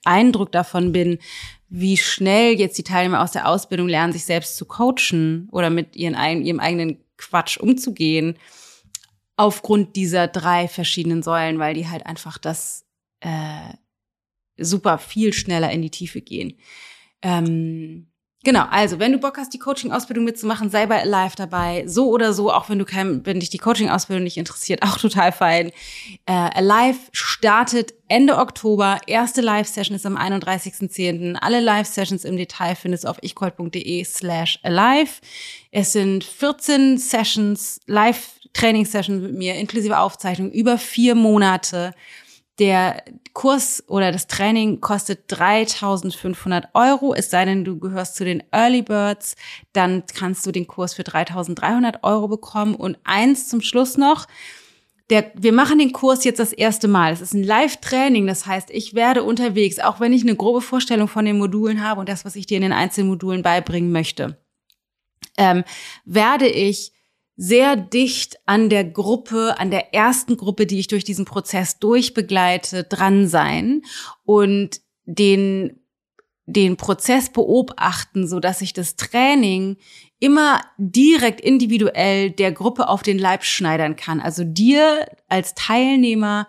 Eindruck 0.03 0.51
davon 0.51 0.91
bin, 0.91 1.19
wie 1.69 1.97
schnell 1.97 2.59
jetzt 2.59 2.77
die 2.77 2.83
Teilnehmer 2.83 3.21
aus 3.21 3.31
der 3.31 3.47
Ausbildung 3.47 3.87
lernen, 3.87 4.13
sich 4.13 4.25
selbst 4.25 4.57
zu 4.57 4.65
coachen 4.65 5.49
oder 5.51 5.69
mit 5.69 5.95
ihren, 5.95 6.15
ihrem 6.43 6.59
eigenen 6.59 7.03
Quatsch 7.17 7.57
umzugehen, 7.57 8.37
aufgrund 9.35 9.95
dieser 9.95 10.27
drei 10.27 10.67
verschiedenen 10.67 11.23
Säulen, 11.23 11.57
weil 11.59 11.73
die 11.73 11.87
halt 11.87 12.05
einfach 12.05 12.37
das 12.37 12.85
äh, 13.21 13.73
super 14.57 14.97
viel 14.97 15.33
schneller 15.33 15.71
in 15.71 15.81
die 15.81 15.89
Tiefe 15.89 16.21
gehen. 16.21 16.57
Ähm, 17.21 18.07
Genau, 18.45 18.65
also 18.69 18.99
wenn 18.99 19.13
du 19.13 19.19
Bock 19.19 19.37
hast, 19.37 19.53
die 19.53 19.59
Coaching-Ausbildung 19.59 20.25
mitzumachen, 20.25 20.69
sei 20.69 20.85
bei 20.85 21.01
Alive 21.01 21.35
dabei. 21.37 21.85
So 21.87 22.09
oder 22.09 22.33
so, 22.33 22.51
auch 22.51 22.67
wenn 22.67 22.77
du 22.77 22.83
kein, 22.83 23.25
wenn 23.25 23.39
dich 23.39 23.49
die 23.49 23.57
Coaching-Ausbildung 23.57 24.23
nicht 24.23 24.37
interessiert, 24.37 24.81
auch 24.83 24.97
total 24.97 25.31
fein. 25.31 25.71
Äh, 26.25 26.33
Alive 26.33 26.99
startet 27.13 27.93
Ende 28.09 28.37
Oktober. 28.37 28.99
Erste 29.07 29.39
Live-Session 29.39 29.95
ist 29.95 30.05
am 30.05 30.17
31.10. 30.17 31.35
Alle 31.35 31.61
Live-Sessions 31.61 32.25
im 32.25 32.35
Detail 32.35 32.75
findest 32.75 33.05
du 33.05 33.07
auf 33.07 33.17
ichcold.de 33.23 34.03
slash 34.03 34.59
alive. 34.63 35.21
Es 35.71 35.93
sind 35.93 36.25
14 36.25 36.97
Sessions, 36.97 37.79
Live-Training-Sessions 37.87 39.21
mit 39.21 39.35
mir, 39.35 39.55
inklusive 39.55 39.97
Aufzeichnung, 39.99 40.51
über 40.51 40.77
vier 40.77 41.15
Monate. 41.15 41.93
Der 42.59 43.03
Kurs 43.33 43.83
oder 43.87 44.11
das 44.11 44.27
Training 44.27 44.79
kostet 44.79 45.23
3500 45.27 46.69
Euro. 46.73 47.15
Es 47.15 47.31
sei 47.31 47.45
denn, 47.45 47.65
du 47.65 47.79
gehörst 47.79 48.15
zu 48.15 48.25
den 48.25 48.43
Early 48.51 48.83
Birds, 48.83 49.35
dann 49.73 50.03
kannst 50.13 50.45
du 50.45 50.51
den 50.51 50.67
Kurs 50.67 50.93
für 50.93 51.03
3300 51.03 52.03
Euro 52.03 52.27
bekommen. 52.27 52.75
Und 52.75 52.97
eins 53.03 53.49
zum 53.49 53.61
Schluss 53.61 53.97
noch. 53.97 54.27
Der, 55.09 55.31
wir 55.35 55.51
machen 55.51 55.79
den 55.79 55.91
Kurs 55.91 56.23
jetzt 56.23 56.39
das 56.39 56.53
erste 56.53 56.87
Mal. 56.87 57.11
Es 57.11 57.21
ist 57.21 57.33
ein 57.33 57.43
Live-Training, 57.43 58.25
das 58.25 58.45
heißt, 58.45 58.69
ich 58.71 58.93
werde 58.93 59.23
unterwegs, 59.23 59.79
auch 59.79 59.99
wenn 59.99 60.13
ich 60.13 60.21
eine 60.21 60.35
grobe 60.35 60.61
Vorstellung 60.61 61.09
von 61.09 61.25
den 61.25 61.37
Modulen 61.37 61.83
habe 61.83 61.99
und 61.99 62.07
das, 62.07 62.23
was 62.23 62.37
ich 62.37 62.45
dir 62.45 62.55
in 62.55 62.63
den 62.63 62.71
einzelnen 62.71 63.09
Modulen 63.09 63.41
beibringen 63.41 63.91
möchte, 63.91 64.37
ähm, 65.37 65.65
werde 66.05 66.47
ich 66.47 66.93
sehr 67.35 67.75
dicht 67.75 68.37
an 68.45 68.69
der 68.69 68.83
Gruppe, 68.83 69.55
an 69.57 69.71
der 69.71 69.93
ersten 69.93 70.37
Gruppe, 70.37 70.65
die 70.65 70.79
ich 70.79 70.87
durch 70.87 71.03
diesen 71.03 71.25
Prozess 71.25 71.79
durchbegleite, 71.79 72.83
dran 72.83 73.27
sein 73.27 73.81
und 74.23 74.81
den 75.05 75.79
den 76.45 76.75
Prozess 76.75 77.31
beobachten, 77.31 78.27
so 78.27 78.39
dass 78.39 78.61
ich 78.61 78.73
das 78.73 78.95
Training 78.95 79.77
immer 80.19 80.61
direkt 80.77 81.41
individuell 81.41 82.31
der 82.31 82.51
Gruppe 82.51 82.89
auf 82.89 83.01
den 83.01 83.17
Leib 83.17 83.43
schneidern 83.43 83.95
kann. 83.95 84.19
Also 84.19 84.43
dir 84.43 85.07
als 85.29 85.53
Teilnehmer 85.53 86.47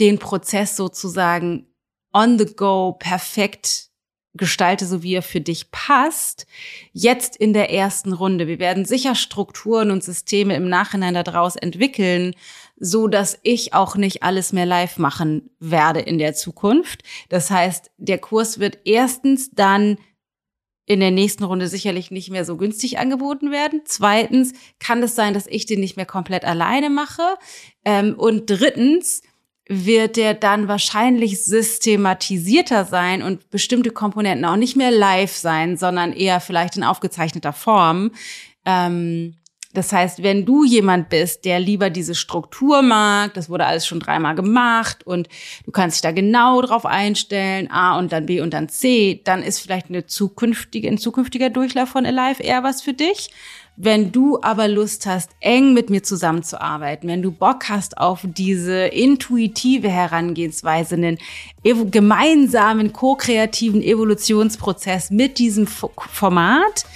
den 0.00 0.18
Prozess 0.18 0.76
sozusagen 0.76 1.66
on 2.12 2.38
the 2.38 2.46
go 2.46 2.92
perfekt 2.92 3.90
gestalte, 4.34 4.86
so 4.86 5.02
wie 5.02 5.14
er 5.14 5.22
für 5.22 5.40
dich 5.40 5.70
passt, 5.70 6.46
jetzt 6.92 7.36
in 7.36 7.52
der 7.52 7.72
ersten 7.72 8.12
Runde. 8.12 8.46
Wir 8.46 8.58
werden 8.58 8.84
sicher 8.84 9.14
Strukturen 9.14 9.90
und 9.90 10.02
Systeme 10.02 10.56
im 10.56 10.68
Nachhinein 10.68 11.14
daraus 11.14 11.56
entwickeln, 11.56 12.34
so 12.76 13.06
dass 13.06 13.38
ich 13.42 13.74
auch 13.74 13.96
nicht 13.96 14.22
alles 14.22 14.52
mehr 14.52 14.66
live 14.66 14.98
machen 14.98 15.50
werde 15.60 16.00
in 16.00 16.18
der 16.18 16.34
Zukunft. 16.34 17.04
Das 17.28 17.50
heißt, 17.50 17.92
der 17.96 18.18
Kurs 18.18 18.58
wird 18.58 18.78
erstens 18.84 19.50
dann 19.52 19.98
in 20.86 21.00
der 21.00 21.12
nächsten 21.12 21.44
Runde 21.44 21.68
sicherlich 21.68 22.10
nicht 22.10 22.30
mehr 22.30 22.44
so 22.44 22.56
günstig 22.56 22.98
angeboten 22.98 23.50
werden. 23.50 23.82
Zweitens 23.86 24.52
kann 24.80 25.02
es 25.02 25.14
sein, 25.14 25.32
dass 25.32 25.46
ich 25.46 25.64
den 25.64 25.80
nicht 25.80 25.96
mehr 25.96 26.06
komplett 26.06 26.44
alleine 26.44 26.90
mache. 26.90 27.22
Ähm, 27.84 28.14
und 28.18 28.46
drittens 28.46 29.22
wird 29.66 30.16
der 30.16 30.34
dann 30.34 30.68
wahrscheinlich 30.68 31.44
systematisierter 31.44 32.84
sein 32.84 33.22
und 33.22 33.50
bestimmte 33.50 33.90
Komponenten 33.90 34.44
auch 34.44 34.56
nicht 34.56 34.76
mehr 34.76 34.90
live 34.90 35.32
sein, 35.32 35.76
sondern 35.76 36.12
eher 36.12 36.40
vielleicht 36.40 36.76
in 36.76 36.84
aufgezeichneter 36.84 37.52
Form. 37.52 38.10
Ähm, 38.66 39.36
das 39.74 39.92
heißt, 39.92 40.22
wenn 40.22 40.46
du 40.46 40.64
jemand 40.64 41.08
bist, 41.08 41.44
der 41.44 41.58
lieber 41.58 41.90
diese 41.90 42.14
Struktur 42.14 42.80
mag, 42.80 43.34
das 43.34 43.50
wurde 43.50 43.66
alles 43.66 43.86
schon 43.86 43.98
dreimal 43.98 44.36
gemacht 44.36 45.04
und 45.04 45.28
du 45.64 45.72
kannst 45.72 45.96
dich 45.96 46.02
da 46.02 46.12
genau 46.12 46.62
drauf 46.62 46.86
einstellen, 46.86 47.68
A 47.70 47.98
und 47.98 48.12
dann 48.12 48.26
B 48.26 48.40
und 48.40 48.54
dann 48.54 48.68
C, 48.68 49.20
dann 49.24 49.42
ist 49.42 49.58
vielleicht 49.58 49.88
eine 49.88 50.06
zukünftige, 50.06 50.88
ein 50.88 50.98
zukünftiger 50.98 51.50
Durchlauf 51.50 51.88
von 51.88 52.06
Alive 52.06 52.40
eher 52.40 52.62
was 52.62 52.82
für 52.82 52.92
dich. 52.92 53.30
Wenn 53.76 54.12
du 54.12 54.40
aber 54.40 54.68
Lust 54.68 55.06
hast, 55.06 55.30
eng 55.40 55.74
mit 55.74 55.90
mir 55.90 56.02
zusammenzuarbeiten, 56.02 57.08
wenn 57.08 57.22
du 57.22 57.32
Bock 57.32 57.68
hast 57.68 57.98
auf 57.98 58.20
diese 58.22 58.86
intuitive 58.86 59.88
Herangehensweise, 59.88 60.94
einen 60.94 61.18
gemeinsamen, 61.62 62.92
ko-kreativen 62.92 63.82
Evolutionsprozess 63.82 65.10
mit 65.10 65.38
diesem 65.38 65.66
Format, 65.66 66.86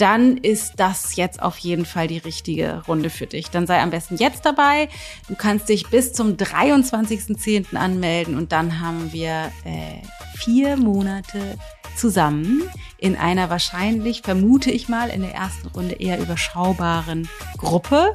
dann 0.00 0.38
ist 0.38 0.74
das 0.76 1.16
jetzt 1.16 1.42
auf 1.42 1.58
jeden 1.58 1.84
Fall 1.84 2.06
die 2.06 2.18
richtige 2.18 2.82
Runde 2.88 3.10
für 3.10 3.26
dich. 3.26 3.50
Dann 3.50 3.66
sei 3.66 3.82
am 3.82 3.90
besten 3.90 4.16
jetzt 4.16 4.46
dabei. 4.46 4.88
Du 5.28 5.34
kannst 5.34 5.68
dich 5.68 5.88
bis 5.90 6.12
zum 6.12 6.36
23.10. 6.36 7.76
anmelden 7.76 8.36
und 8.36 8.52
dann 8.52 8.80
haben 8.80 9.12
wir 9.12 9.52
äh, 9.64 10.00
vier 10.36 10.76
Monate 10.76 11.58
zusammen 12.00 12.62
in 12.96 13.14
einer 13.14 13.50
wahrscheinlich, 13.50 14.22
vermute 14.22 14.70
ich 14.70 14.88
mal, 14.88 15.10
in 15.10 15.20
der 15.20 15.34
ersten 15.34 15.68
Runde 15.68 15.96
eher 15.96 16.18
überschaubaren 16.18 17.28
Gruppe, 17.58 18.12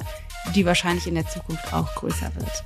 die 0.54 0.66
wahrscheinlich 0.66 1.06
in 1.06 1.14
der 1.14 1.26
Zukunft 1.26 1.72
auch 1.72 1.94
größer 1.94 2.34
wird. 2.34 2.64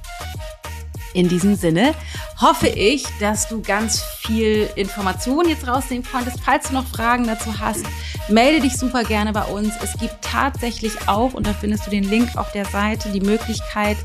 In 1.13 1.29
diesem 1.29 1.57
Sinne 1.57 1.95
hoffe 2.41 2.69
ich, 2.69 3.05
dass 3.19 3.49
du 3.49 3.61
ganz 3.63 4.03
viel 4.21 4.71
Information 4.77 5.49
jetzt 5.49 5.67
rausnehmen 5.67 6.07
konntest. 6.11 6.39
Falls 6.45 6.69
du 6.69 6.75
noch 6.75 6.87
Fragen 6.87 7.27
dazu 7.27 7.59
hast, 7.59 7.85
melde 8.29 8.61
dich 8.61 8.77
super 8.77 9.03
gerne 9.03 9.33
bei 9.33 9.43
uns. 9.45 9.75
Es 9.83 9.99
gibt 9.99 10.23
tatsächlich 10.23 11.09
auch, 11.09 11.35
und 11.35 11.47
da 11.47 11.53
findest 11.53 11.87
du 11.87 11.91
den 11.91 12.05
Link 12.05 12.37
auf 12.37 12.53
der 12.53 12.65
Seite, 12.65 13.11
die 13.11 13.21
Möglichkeit, 13.21 13.97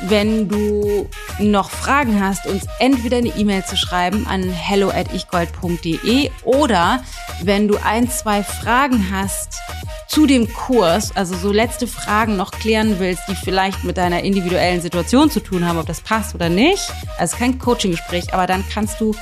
wenn 0.00 0.48
du 0.48 1.08
noch 1.38 1.70
Fragen 1.70 2.22
hast, 2.22 2.46
uns 2.46 2.66
entweder 2.80 3.18
eine 3.18 3.28
E-Mail 3.28 3.64
zu 3.64 3.76
schreiben 3.76 4.26
an 4.26 4.50
hello 4.50 4.90
at 4.90 5.12
ichgold.de 5.14 6.30
oder 6.42 7.04
wenn 7.42 7.68
du 7.68 7.76
ein, 7.84 8.10
zwei 8.10 8.42
Fragen 8.42 9.10
hast, 9.12 9.60
zu 10.08 10.26
dem 10.26 10.52
Kurs, 10.52 11.14
also 11.14 11.36
so 11.36 11.52
letzte 11.52 11.86
Fragen 11.86 12.36
noch 12.36 12.50
klären 12.50 12.98
willst, 12.98 13.22
die 13.28 13.36
vielleicht 13.36 13.84
mit 13.84 13.98
deiner 13.98 14.24
individuellen 14.24 14.80
Situation 14.80 15.30
zu 15.30 15.40
tun 15.40 15.66
haben, 15.66 15.78
ob 15.78 15.86
das 15.86 16.00
passt 16.00 16.34
oder 16.34 16.48
nicht, 16.48 16.90
also 17.18 17.36
kein 17.36 17.58
Coaching-Gespräch, 17.58 18.32
aber 18.32 18.46
dann 18.46 18.64
kannst 18.72 19.00
du 19.00 19.14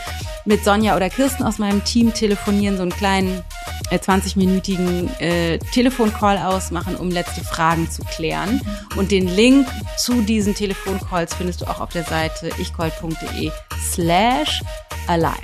mit 0.45 0.65
Sonja 0.65 0.95
oder 0.97 1.11
Kirsten 1.11 1.43
aus 1.43 1.59
meinem 1.59 1.85
Team 1.85 2.15
telefonieren, 2.15 2.77
so 2.77 2.83
einen 2.83 2.93
kleinen 2.93 3.43
äh, 3.91 3.99
20-minütigen 3.99 5.11
äh, 5.21 5.59
Telefoncall 5.59 6.39
ausmachen, 6.39 6.95
um 6.97 7.11
letzte 7.11 7.43
Fragen 7.43 7.91
zu 7.91 8.03
klären. 8.03 8.61
Und 8.97 9.11
den 9.11 9.27
Link 9.27 9.67
zu 9.99 10.23
diesen 10.23 10.55
Telefoncalls 10.55 11.35
findest 11.35 11.63
du 11.63 11.67
auch 11.67 11.81
auf 11.81 11.91
der 11.91 12.05
Seite 12.05 12.51
ichgold.de 12.59 13.51
slash 13.91 14.63
alive. 15.09 15.35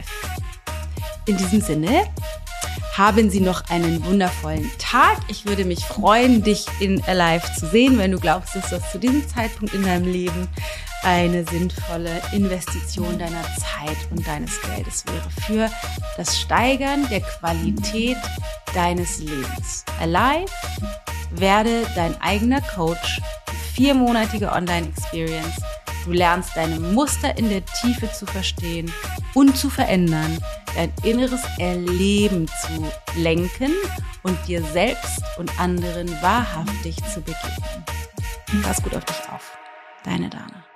In 1.26 1.36
diesem 1.36 1.60
Sinne, 1.60 2.04
haben 2.92 3.30
Sie 3.30 3.40
noch 3.40 3.68
einen 3.70 4.04
wundervollen 4.04 4.70
Tag. 4.78 5.18
Ich 5.28 5.46
würde 5.46 5.64
mich 5.64 5.84
freuen, 5.84 6.42
dich 6.42 6.66
in 6.78 7.02
Alive 7.04 7.50
zu 7.58 7.66
sehen, 7.66 7.98
wenn 7.98 8.12
du 8.12 8.20
glaubst, 8.20 8.54
dass 8.54 8.70
das 8.70 8.92
zu 8.92 8.98
diesem 8.98 9.26
Zeitpunkt 9.26 9.74
in 9.74 9.82
deinem 9.82 10.10
Leben 10.10 10.48
eine 11.02 11.44
sinnvolle 11.44 12.22
Investition 12.32 13.18
deiner 13.18 13.42
Zeit 13.56 13.96
und 14.10 14.26
deines 14.26 14.60
Geldes 14.60 15.04
wäre 15.06 15.30
für 15.46 15.70
das 16.16 16.38
Steigern 16.38 17.08
der 17.08 17.22
Qualität 17.22 18.18
deines 18.74 19.18
Lebens. 19.18 19.84
Alive, 20.00 20.52
werde 21.32 21.86
dein 21.96 22.20
eigener 22.20 22.60
Coach, 22.60 23.20
viermonatige 23.74 24.52
Online-Experience 24.52 25.56
Du 26.04 26.12
lernst 26.12 26.56
deine 26.56 26.80
Muster 26.80 27.36
in 27.38 27.48
der 27.48 27.64
Tiefe 27.64 28.10
zu 28.12 28.26
verstehen 28.26 28.92
und 29.34 29.56
zu 29.56 29.70
verändern, 29.70 30.38
dein 30.74 30.92
inneres 31.02 31.42
Erleben 31.58 32.48
zu 32.48 32.92
lenken 33.16 33.72
und 34.22 34.36
dir 34.48 34.62
selbst 34.62 35.22
und 35.38 35.60
anderen 35.60 36.10
wahrhaftig 36.20 36.96
zu 37.12 37.20
begegnen. 37.20 37.84
Pass 38.62 38.82
gut 38.82 38.94
auf 38.94 39.04
dich 39.04 39.28
auf. 39.30 39.56
Deine 40.04 40.28
Dana. 40.28 40.71